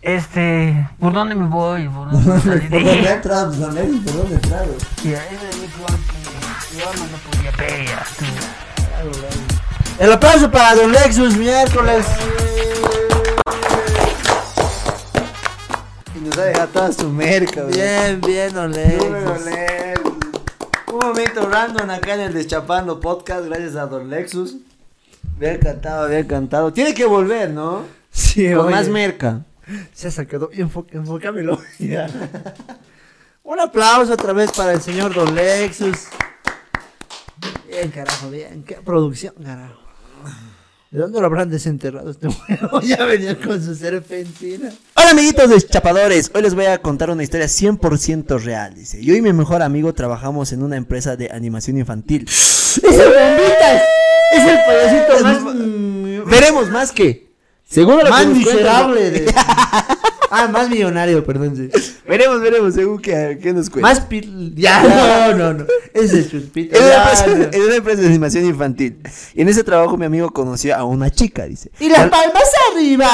[0.01, 1.87] este, ¿por dónde me voy?
[1.87, 3.47] ¿Por dónde de ¿Por dónde entrado?
[3.47, 4.75] Pues, don Lexus, ¿por dónde ha entrado?
[5.03, 8.25] Ya, ese es mi que yo no podía pegar, tú.
[9.99, 12.05] El aplauso para Don Lexus miércoles.
[16.15, 17.73] Y nos ha dejado toda su merca, güey.
[17.75, 18.71] Bien, bien, Don.
[18.71, 19.45] Lexus.
[20.91, 24.55] Un momento random acá en el Deschapando Podcast, gracias a Don Lexus.
[25.37, 26.73] Bien cantado, bien cantado.
[26.73, 28.00] Tiene que volver, ¿no?
[28.11, 28.75] Sí, Con oye.
[28.75, 29.45] más merca.
[29.93, 30.51] Se ha sacado.
[30.51, 31.59] Enfo- enfócamelo.
[31.79, 32.07] Ya.
[33.43, 36.07] Un aplauso otra vez para el señor Don Lexus.
[37.67, 38.63] Bien, carajo, bien.
[38.63, 39.79] Qué producción, carajo.
[40.91, 42.81] ¿De dónde lo habrán desenterrado este huevo?
[42.83, 44.69] Ya venía con su serpentina.
[44.95, 49.01] Hola amiguitos deschapadores, hoy les voy a contar una historia 100% real, dice.
[49.03, 52.25] Yo y mi mejor amigo trabajamos en una empresa de animación infantil.
[52.27, 53.81] ¡Es el bombitas!
[54.33, 56.29] ¡Es el payasito más.
[56.29, 57.30] Veremos más que.
[57.71, 59.11] Según lo que más cuenta- miserable.
[59.11, 59.33] de-
[60.33, 61.57] Ah, más millonario, perdón.
[61.57, 61.69] sí.
[62.07, 63.89] Veremos, veremos, según que, que nos cuenta.
[63.89, 64.53] Más pil...
[64.55, 64.81] Ya,
[65.31, 65.65] no, no, no.
[65.93, 67.33] Ese es Ya, empresa, no.
[67.51, 68.97] en una empresa de animación infantil.
[69.33, 71.69] Y en ese trabajo mi amigo conoció a una chica, dice.
[71.81, 73.09] Y las palmas arriba.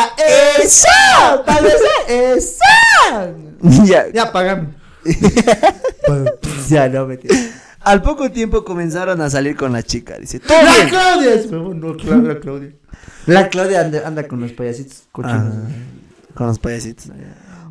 [0.61, 1.43] ¡Eso!
[1.43, 1.73] ¡Palmas
[2.07, 2.59] ¡Eso!
[3.85, 4.67] ya, Ya, pagame.
[6.69, 7.35] ya, no, mentira.
[7.87, 10.39] Al poco tiempo comenzaron a salir con la chica, dice.
[10.39, 10.89] Todo ¡La bien.
[10.89, 11.33] Claudia!
[11.33, 12.71] Es- No, no, Cla- la Claudia.
[13.25, 15.53] La Claudia anda, anda con los payasitos cochinos.
[15.55, 15.67] Ah,
[16.33, 17.07] con los payasitos.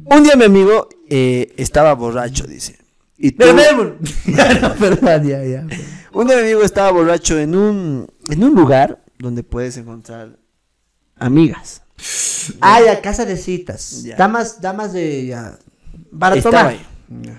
[0.05, 2.79] Un día mi amigo eh, estaba borracho, dice.
[3.19, 3.57] Y pero,
[4.27, 5.67] ya, no, perdón, ya, ya.
[6.13, 10.39] un día mi amigo estaba borracho en un, en un lugar donde puedes encontrar
[11.19, 11.83] amigas.
[12.61, 14.03] Ah, ya, casa de citas.
[14.03, 14.17] Ya.
[14.17, 15.59] Damas, damas de, ya.
[16.19, 16.73] Para Estaba tomar.
[16.73, 17.39] ahí.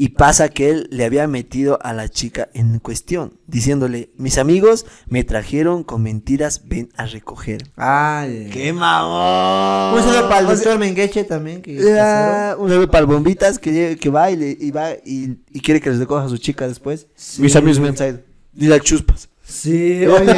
[0.00, 4.86] Y pasa que él le había metido a la chica en cuestión, diciéndole, mis amigos
[5.08, 7.64] me trajeron con mentiras, ven a recoger.
[7.76, 8.48] Ah, ya.
[8.48, 9.94] ¡Qué mamón!
[9.98, 11.62] Un saludo para el doctor Mengeche también.
[11.62, 15.60] Que un saludo para el bombitas que, que va y, le- y va y, y
[15.60, 17.08] quiere que les recoja a su chica después.
[17.16, 17.42] Sí.
[17.42, 18.20] Mis amigos me han traído.
[18.52, 19.28] Dile al chuspas.
[19.42, 20.32] Sí, oye.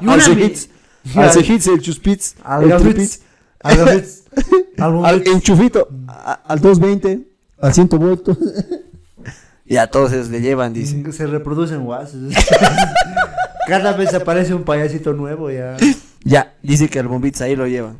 [0.00, 0.04] Y
[0.34, 0.68] mi- hits.
[1.14, 2.34] Al hits, el chuspitz.
[2.42, 2.72] Al el.
[4.78, 5.04] Al.
[5.04, 5.88] Al enchufito.
[6.08, 7.28] Al 220.
[7.58, 8.36] Al 100 voltos.
[9.66, 11.12] y a todos ellos le llevan, dice.
[11.12, 12.32] Se reproducen guasos.
[13.66, 15.76] Cada vez aparece un payasito nuevo ya.
[16.24, 17.98] Ya, dice que al bombitz ahí lo llevan.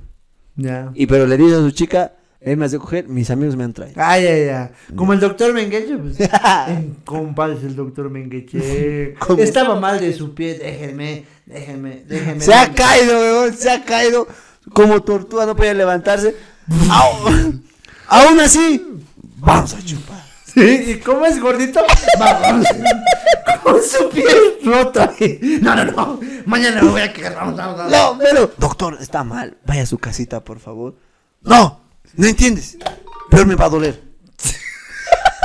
[0.56, 0.90] Ya.
[0.94, 3.72] Y pero le dice a su chica, él me hace coger, mis amigos me han
[3.72, 4.02] traído.
[4.02, 4.68] Ay, ay, ay.
[4.96, 6.16] Como el doctor Mengeche, pues.
[6.68, 9.14] en compadres el doctor Mengeche.
[9.38, 10.58] Estaba mal de su pie.
[10.58, 12.40] Déjenme, déjenme, déjenme.
[12.40, 14.26] Se ha caído, weón, se ha caído.
[14.72, 16.34] Como tortuga, no podía levantarse.
[16.90, 17.64] Aún,
[18.08, 18.84] aún así,
[19.36, 20.25] vamos a chupar.
[20.56, 21.80] ¿Y cómo es gordito?
[22.18, 22.66] Vamos.
[23.62, 25.12] Con su piel rota.
[25.60, 26.20] No, no, no.
[26.46, 27.34] Mañana me voy a quedar.
[27.34, 27.92] Vamos, vamos, vamos.
[27.92, 29.58] No, pero, doctor, está mal.
[29.66, 30.96] Vaya a su casita, por favor.
[31.42, 31.82] No,
[32.14, 32.78] no entiendes.
[33.30, 34.02] Peor me va a doler.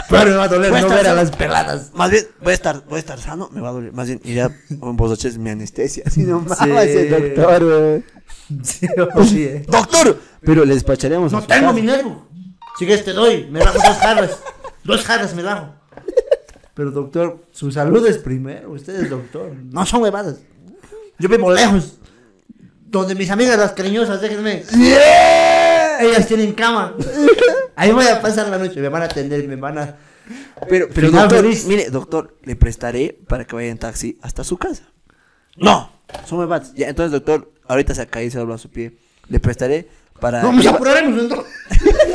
[0.10, 1.92] Pero me va a doler Voy a no estar ver a las peladas.
[1.94, 3.94] Más bien, voy a estar, voy a estar sano, me va a doler.
[3.94, 6.04] Más bien, iré a emborracharse mi anestesia.
[6.06, 6.48] Así no Sí.
[6.68, 8.04] mames, ese doctor.
[8.64, 9.66] Sí, oye.
[9.68, 11.74] Doctor, pero le despacharemos a No su tengo casa.
[11.74, 12.28] mi nervo.
[12.78, 13.48] Si quieres te doy.
[13.50, 14.38] Me bajo dos jarras.
[14.84, 15.74] Dos jarras me bajo.
[16.74, 18.72] Pero doctor, su salud es primero.
[18.72, 19.54] Usted es doctor.
[19.72, 20.38] No son huevadas.
[21.20, 21.98] Yo vivo lejos.
[22.88, 24.64] Donde mis amigas las cariñosas, déjenme.
[26.00, 26.96] Ellas tienen cama.
[27.76, 28.82] Ahí voy a pasar la noche.
[28.82, 29.96] Me van a atender, me van a.
[30.70, 31.66] Pero, pero Final doctor, feliz.
[31.66, 34.84] mire, doctor, le prestaré para que vaya en taxi hasta su casa.
[35.58, 35.92] No,
[36.26, 36.74] son huevadas.
[36.74, 38.98] Ya, entonces, doctor, ahorita se cae y se dobla su pie.
[39.28, 40.42] Le prestaré para.
[40.44, 41.54] Vamos a apurarnos entonces.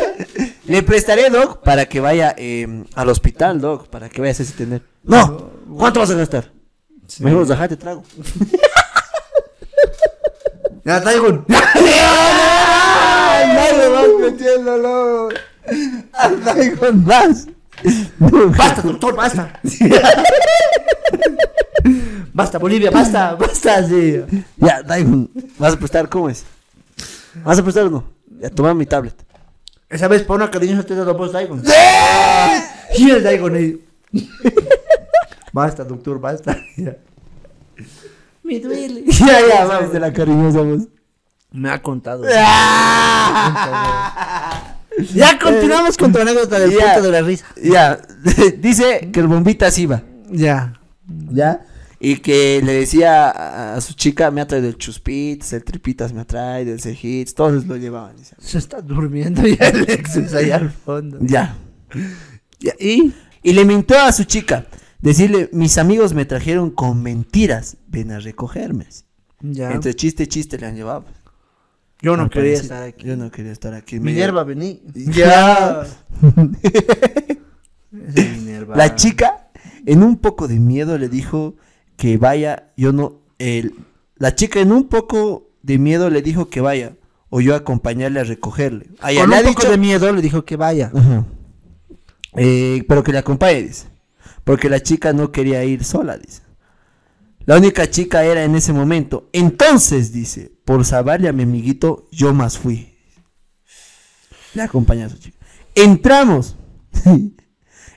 [0.66, 4.54] Le prestaré, Doc, para que vaya eh, al hospital, Doc, para que vaya a hacerse
[4.54, 4.82] tener.
[5.04, 6.50] No, ¿cuánto vas a gastar?
[7.20, 8.02] Mejor déjate trago.
[10.86, 11.44] Ya traigo.
[13.54, 15.28] Dale, vas metiéndolo.
[16.78, 17.48] Con más.
[18.56, 19.60] Basta, doctor, basta.
[22.32, 24.22] basta, Bolivia, basta, basta, sí.
[24.58, 26.08] Ya, Daigon, ¿vas a prestar?
[26.08, 26.44] ¿Cómo es?
[27.44, 28.04] ¿Vas a prestar o no?
[28.40, 29.25] Ya, toma mi tablet.
[29.88, 31.62] Esa vez para una cariñosa te dado voz Daigon.
[32.96, 33.84] Y el Daigon ahí.
[35.52, 36.58] basta, doctor, basta.
[36.76, 36.96] Ya.
[38.42, 39.04] Me duele.
[39.18, 40.88] Ya, ya, vamos de la cariñosa voz.
[41.52, 42.24] Me ha contado.
[45.14, 47.46] ya continuamos con tu anécdota del punto de la risa.
[47.62, 47.98] Ya,
[48.58, 50.02] dice que el bombitas iba.
[50.30, 50.74] Ya.
[51.30, 51.64] ¿Ya?
[51.98, 56.12] Y que le decía a, a su chica, me ha traído el chuspitas, el tripitas
[56.12, 58.16] me ha traído, el cejits, todos lo llevaban.
[58.38, 61.18] Se está durmiendo ya el Lexus ahí al fondo.
[61.20, 61.56] Ya.
[62.58, 63.14] Ya, ¿Y?
[63.42, 64.66] Y le mintió a su chica.
[65.00, 68.86] Decirle, mis amigos me trajeron con mentiras, ven a recogerme.
[69.40, 69.72] Ya.
[69.72, 71.04] Entre chiste y chiste le han llevado.
[72.02, 73.06] Yo no quería estar aquí.
[73.06, 74.00] Yo no quería estar aquí.
[74.00, 74.82] Minerva, vení.
[74.94, 75.86] Ya.
[77.90, 78.76] Minerva.
[78.76, 79.48] La chica,
[79.86, 81.56] en un poco de miedo, le dijo
[81.96, 82.72] que vaya.
[82.76, 83.20] Yo no.
[83.38, 83.74] el-
[84.16, 86.92] la chica, en un poco de miedo, le dijo que vaya.
[87.28, 88.86] O yo acompañarle a recogerle.
[89.00, 90.90] Ya, Con le un ha poco dicho- de miedo le dijo que vaya.
[90.94, 91.24] Ajá.
[92.34, 93.86] Eh, pero que le acompañe, dice.
[94.44, 96.42] Porque la chica no quería ir sola, dice.
[97.44, 99.28] La única chica era en ese momento.
[99.32, 102.94] Entonces, dice, por salvarle a mi amiguito, yo más fui.
[104.54, 105.36] Le acompañé a su chica.
[105.74, 106.56] Entramos.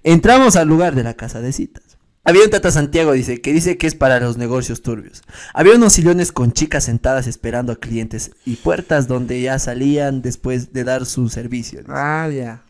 [0.03, 1.88] Entramos al lugar de la casa de citas.
[2.25, 5.23] Había un Tata Santiago, dice, que dice que es para los negocios turbios.
[5.53, 10.73] Había unos sillones con chicas sentadas esperando a clientes y puertas donde ya salían después
[10.73, 11.79] de dar su servicio.
[11.79, 11.91] dice.
[11.93, 12.63] Ah, ya.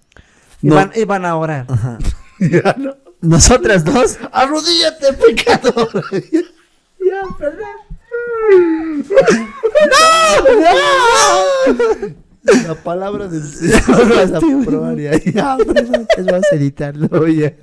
[0.62, 0.76] No.
[0.76, 1.66] Iban, iban a orar.
[1.70, 1.98] Ajá.
[2.42, 2.96] Ya, no.
[3.20, 5.90] Nosotras dos Arrodíllate, pecador.
[6.22, 7.68] ya, perdón.
[12.66, 15.12] La palabra del Señor vas a probar ya.
[15.12, 17.54] Es vas a editarlo ya.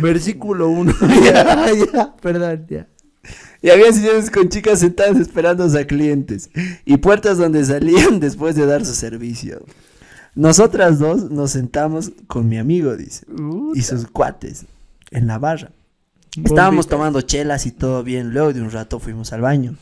[0.00, 0.92] Versículo 1.
[1.24, 2.88] ya, ya, perdón, ya.
[3.60, 6.50] y había sillones con chicas sentadas esperando a clientes
[6.84, 9.64] y puertas donde salían después de dar su servicio.
[10.34, 13.26] Nosotras dos nos sentamos con mi amigo, dice,
[13.74, 14.64] y sus cuates
[15.10, 15.70] en la barra.
[16.42, 18.32] Estábamos tomando chelas y todo bien.
[18.32, 19.76] Luego de un rato fuimos al baño.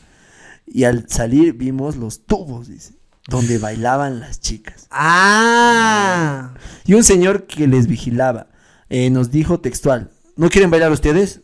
[0.65, 2.95] Y al salir vimos los tubos, dice,
[3.29, 4.87] donde bailaban las chicas.
[4.91, 6.53] Ah.
[6.85, 8.50] Y un señor que les vigilaba
[8.91, 11.39] eh, nos dijo textual, ¿no quieren bailar ustedes?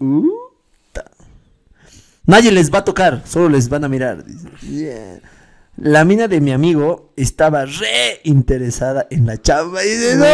[0.00, 1.04] Uta.
[2.26, 4.24] Nadie les va a tocar, solo les van a mirar.
[4.24, 4.48] dice.
[4.62, 5.20] Yeah.
[5.76, 10.24] La mina de mi amigo estaba re interesada en la chamba y dice, no,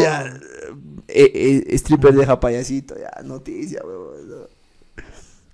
[0.00, 0.32] ya,
[1.08, 4.46] eh, eh, stripper deja payasito, ya, noticia, no.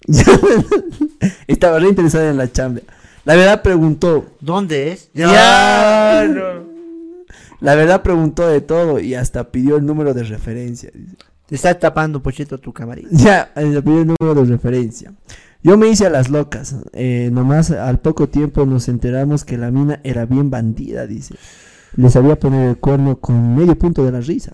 [0.07, 0.25] Ya,
[1.47, 2.83] estaba re interesada en la chamba.
[3.25, 5.09] La verdad preguntó, ¿Dónde es?
[5.15, 6.27] ya,
[7.61, 10.91] La verdad preguntó de todo y hasta pidió el número de referencia.
[10.95, 11.17] dice.
[11.47, 13.09] Te está tapando, Pochito, tu camarita.
[13.13, 15.13] Ya, eh, pidió el número de referencia.
[15.63, 16.77] Yo me hice a las locas.
[16.93, 21.35] eh, nomás al poco tiempo nos enteramos que la mina era bien bandida, dice.
[21.97, 24.53] Le sabía poner el cuerno con medio punto de la risa.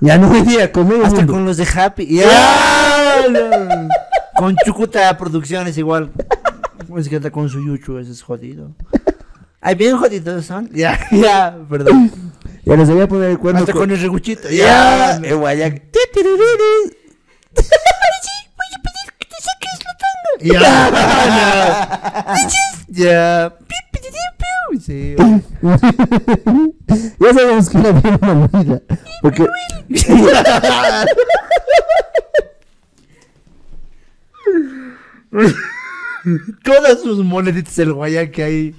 [0.00, 1.32] Ya no venía con medio Hasta punto.
[1.32, 2.06] con los de Happy.
[2.06, 3.24] Ya,
[4.36, 6.10] con Chucuta Producciones igual.
[6.96, 8.72] Es que está con su yuchu, ese es jodido.
[9.64, 10.68] Ay, bien jodidos son.
[10.74, 12.12] Ya, ya, perdón.
[12.66, 13.82] Ya le sabía poner el cuerno Hasta con...
[13.82, 14.48] con el reguchito.
[14.50, 15.16] Ya, Ya.
[15.24, 15.82] el guayac.
[20.40, 20.60] Ya.
[22.88, 23.54] Ya.
[24.84, 25.16] Sí.
[27.18, 28.82] Ya sabemos que era bien bandida.
[29.22, 29.46] Porque...
[36.62, 38.74] Todas sus moneditas el guayaque ahí.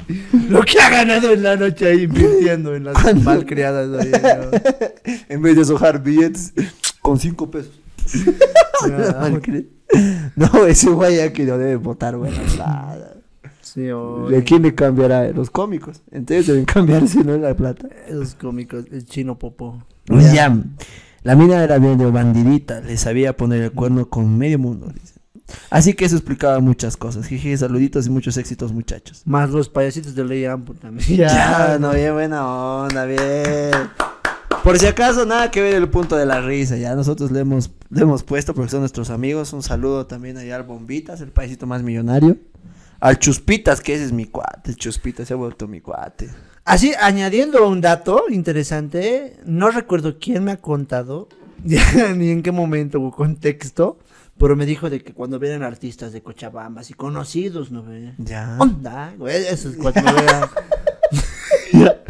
[0.50, 4.00] Lo que ha ganado en la noche ahí invirtiendo en las malcriadas.
[4.00, 5.14] ahí, ¿no?
[5.30, 6.54] en vez de sojar billetes
[7.02, 7.80] con cinco pesos.
[10.36, 12.18] No, ese guayac que lo debe votar.
[13.62, 15.30] Sí, o ¿De quién le cambiará?
[15.32, 16.02] Los cómicos.
[16.12, 17.38] Entonces deben cambiarse, ¿no?
[17.38, 17.88] La plata.
[18.08, 19.84] esos cómicos, el chino popó.
[20.34, 20.56] Ya.
[21.24, 22.82] La mina era bien de bandidita.
[22.82, 25.15] Le sabía poner el cuerno con medio mundo, dice.
[25.70, 27.28] Así que eso explicaba muchas cosas.
[27.28, 29.22] Jeje, saluditos y muchos éxitos, muchachos.
[29.26, 31.06] Más los payasitos de Ley Ampo también.
[31.18, 33.72] Ya, no, bien buena onda, bien.
[34.64, 36.76] Por si acaso, nada que ver el punto de la risa.
[36.78, 39.54] Ya nosotros le hemos, le hemos puesto porque son nuestros amigos.
[39.54, 42.38] Un saludo también allá al Bombitas, el paisito más millonario.
[43.00, 44.72] Al Chuspitas, que ese es mi cuate.
[44.72, 46.30] El Chuspitas se ha vuelto mi cuate.
[46.64, 51.30] Así, añadiendo un dato interesante, no recuerdo quién me ha contado,
[51.64, 53.98] ya, ni en qué momento o contexto,
[54.38, 58.14] pero me dijo de que cuando vienen artistas de Cochabamba, así conocidos, ¿no ve?
[58.18, 58.58] Ya.
[58.60, 60.50] Onda, güey, eso es cuando me vean.
[61.74, 62.02] ya.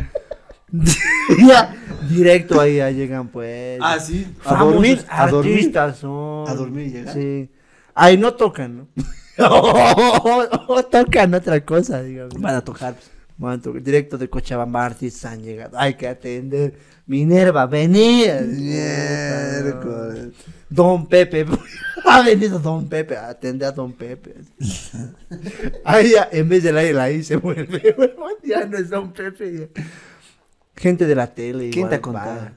[1.47, 1.73] Ya,
[2.09, 3.79] directo ahí ya llegan pues.
[3.81, 4.27] Ah, sí.
[4.43, 5.05] A dormir.
[5.07, 5.53] A dormir.
[5.53, 6.49] artistas son.
[6.49, 7.13] A dormir llegan.
[7.13, 7.49] Sí.
[7.93, 8.87] Ahí no tocan, ¿no?
[10.67, 12.33] o tocan otra cosa, digamos.
[12.39, 12.93] Van a tocar.
[12.95, 13.14] pues.
[13.37, 13.81] Tocar.
[13.83, 15.77] Directo de Cochabamba artistas han llegado.
[15.77, 16.77] Hay que atender.
[17.05, 18.41] Minerva, venía.
[18.41, 20.29] Miércoles.
[20.69, 21.45] Don Pepe.
[22.07, 23.17] Ha venido Don Pepe.
[23.17, 24.35] Atende a Don Pepe.
[25.83, 27.95] Ahí ya, en vez del aire ahí se vuelve.
[28.43, 29.57] Ya no es Don Pepe.
[29.73, 29.83] ya.
[30.75, 31.71] Gente de la tele.
[31.71, 32.41] ¿Quién te ha igual, contado?
[32.41, 32.53] va.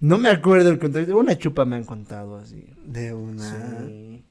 [0.00, 1.16] No me acuerdo el contexto.
[1.16, 2.66] Una chupa me han contado así.
[2.84, 3.86] De una.
[3.86, 4.26] Sí.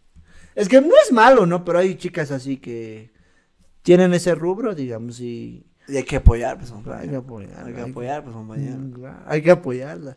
[0.54, 1.66] Es que no es malo, ¿no?
[1.66, 3.10] Pero hay chicas así que
[3.82, 7.66] tienen ese rubro, digamos, y Y hay que apoyar, pues, hay que apoyar.
[7.66, 8.78] Hay que apoyar, pues, compañero.
[8.78, 10.16] Mm, Hay que apoyarla.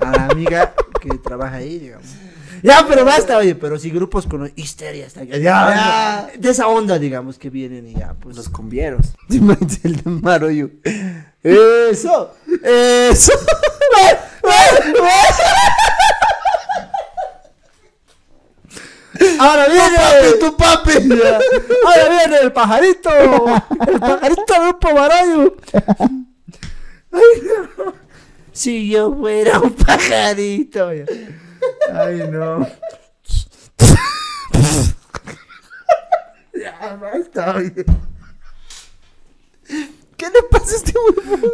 [0.00, 2.06] A la amiga que trabaja ahí, digamos.
[2.62, 6.98] Ya, pero basta, oye, pero si grupos con histeria, está ya, ya, de esa onda,
[6.98, 8.36] digamos, que vienen y ya, pues.
[8.36, 9.14] Los cumbieros.
[9.28, 10.70] el de Maroyu.
[11.42, 12.34] Eso.
[12.62, 13.32] Eso.
[19.38, 20.92] Ahora viene tu papi.
[21.84, 23.10] Ahora viene el pajarito.
[23.10, 25.56] El pajarito del grupo Barayo.
[27.12, 27.94] Ay, no.
[28.52, 30.88] Si yo fuera un pajarito.
[31.94, 32.66] Ay, no.
[36.52, 37.84] Ya, basta, oye.
[40.16, 41.52] ¿Qué le pasa a este huevón?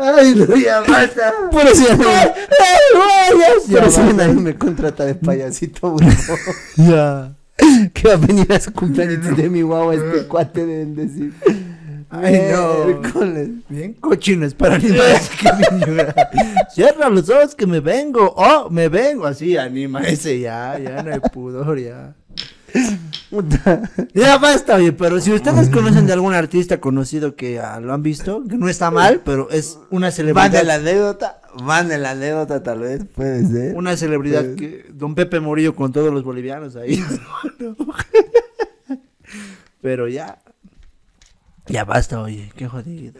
[0.00, 1.32] Ay, no, ya basta.
[1.50, 6.14] Por eso ya por eso ya nadie me contrata de payasito, huevón.
[6.76, 7.32] Ya.
[7.92, 11.34] Que va a venir a su cumpleaños de mi guagua este cuate deben decir.
[12.08, 13.00] Ay, no.
[13.68, 16.14] Bien cochinos para animales que me llora.
[16.74, 18.34] Cierra los ojos que me vengo.
[18.36, 19.26] Oh, me vengo.
[19.26, 20.78] Así anima ese ya.
[20.78, 22.14] Ya no hay pudor ya.
[24.14, 28.02] Ya basta, oye, pero si ustedes conocen de algún artista conocido que ah, lo han
[28.02, 30.50] visto, que no está mal, pero es una Van celebridad.
[30.50, 31.40] de la anécdota.
[31.62, 33.04] Van de la anécdota, tal vez.
[33.14, 33.76] Puede ser.
[33.76, 37.02] Una celebridad que Don Pepe Morillo con todos los bolivianos ahí.
[39.80, 40.38] pero ya.
[41.66, 43.14] Ya basta, oye, qué jodido.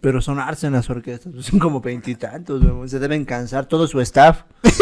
[0.00, 4.42] Pero sonarse en las orquestas, son como veintitantos, se deben cansar todo su staff.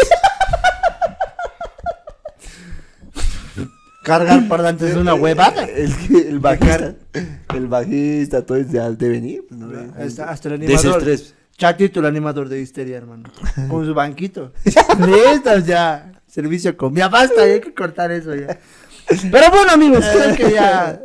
[4.07, 5.63] Cargar parlantes de una huevada.
[5.75, 6.95] El, el bajista.
[7.53, 9.43] El bajista, todo es de, de venir.
[9.47, 9.69] pues, ¿no?
[10.01, 10.97] Hasta, hasta el De animador.
[10.99, 11.33] estrés.
[11.57, 13.29] Chatito, el animador de Histeria, hermano.
[13.67, 14.53] Con su banquito.
[14.63, 16.13] Listos ya.
[16.25, 16.95] Servicio con.
[16.95, 18.57] Ya basta, hay que cortar eso ya.
[19.31, 21.01] Pero bueno, amigos, creo que ya.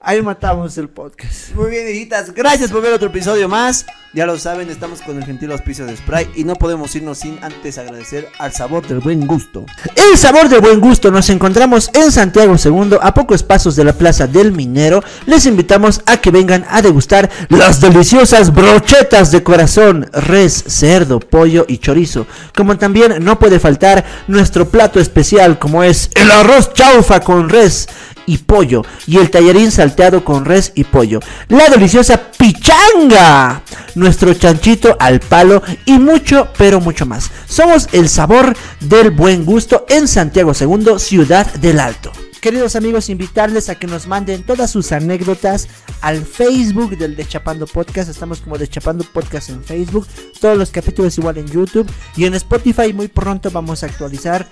[0.00, 1.52] Ahí matamos el podcast.
[1.56, 2.32] Muy bien, hijitas.
[2.32, 3.84] Gracias por ver otro episodio más.
[4.14, 7.42] Ya lo saben, estamos con el gentil auspicio de Sprite y no podemos irnos sin
[7.42, 9.66] antes agradecer al sabor del buen gusto.
[9.96, 13.92] El sabor de buen gusto nos encontramos en Santiago II, a pocos pasos de la
[13.92, 15.02] Plaza del Minero.
[15.26, 21.66] Les invitamos a que vengan a degustar las deliciosas brochetas de corazón, res, cerdo, pollo
[21.66, 22.28] y chorizo.
[22.56, 27.88] Como también no puede faltar nuestro plato especial como es el arroz chaufa con res
[28.28, 31.18] y pollo y el tallarín salteado con res y pollo.
[31.48, 33.62] La deliciosa pichanga,
[33.94, 37.30] nuestro chanchito al palo y mucho, pero mucho más.
[37.48, 42.12] Somos el sabor del buen gusto en Santiago II, Ciudad del Alto.
[42.40, 45.66] Queridos amigos, invitarles a que nos manden todas sus anécdotas
[46.02, 48.08] al Facebook del Deschapando Podcast.
[48.08, 50.06] Estamos como Deschapando Podcast en Facebook.
[50.40, 51.90] Todos los capítulos igual en YouTube.
[52.16, 54.46] Y en Spotify muy pronto vamos a actualizar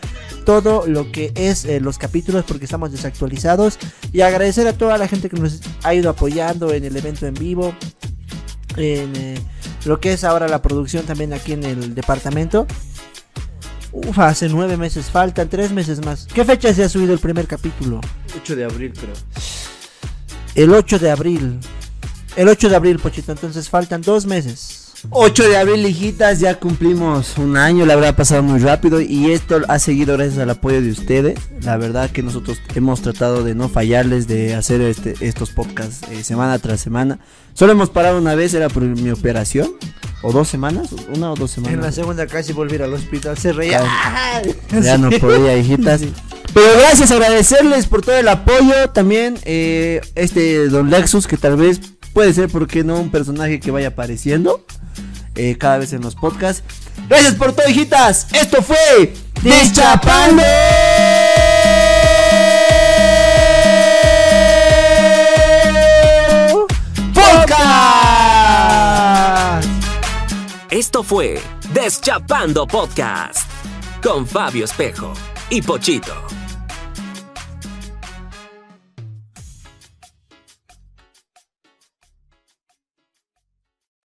[0.44, 3.78] todo lo que es eh, los capítulos porque estamos desactualizados.
[4.12, 7.34] Y agradecer a toda la gente que nos ha ido apoyando en el evento en
[7.34, 7.72] vivo.
[8.76, 9.38] En eh,
[9.84, 12.66] lo que es ahora la producción también aquí en el departamento.
[14.04, 16.26] Uf, hace nueve meses faltan, tres meses más.
[16.26, 18.02] ¿Qué fecha se ha subido el primer capítulo?
[18.36, 19.14] 8 de abril, creo.
[20.54, 21.58] El 8 de abril.
[22.36, 23.32] El 8 de abril, Pochito.
[23.32, 24.85] Entonces faltan dos meses.
[25.10, 29.30] 8 de abril, hijitas, ya cumplimos un año, la verdad ha pasado muy rápido y
[29.32, 31.38] esto ha seguido gracias al apoyo de ustedes.
[31.62, 36.22] La verdad que nosotros hemos tratado de no fallarles, de hacer este, estos podcasts eh,
[36.22, 37.18] semana tras semana.
[37.54, 39.70] Solo hemos parado una vez, era por mi operación,
[40.22, 41.94] o dos semanas, una o dos En la semanas.
[41.94, 43.38] segunda casi volver al hospital.
[43.38, 43.82] Se reía.
[44.82, 46.02] Ya no podía, hijitas.
[46.52, 48.90] Pero gracias, agradecerles por todo el apoyo.
[48.92, 51.80] También eh, este Don Lexus, que tal vez
[52.16, 52.98] puede ser, ¿por qué no?
[52.98, 54.64] Un personaje que vaya apareciendo
[55.34, 56.62] eh, cada vez en los podcasts.
[57.10, 58.28] Gracias por todo, hijitas.
[58.32, 59.12] Esto fue
[59.42, 60.42] Deschapando.
[67.12, 68.56] Podcast.
[70.70, 71.38] Esto fue
[71.74, 73.46] Deschapando Podcast
[74.02, 75.12] con Fabio Espejo
[75.50, 76.14] y Pochito.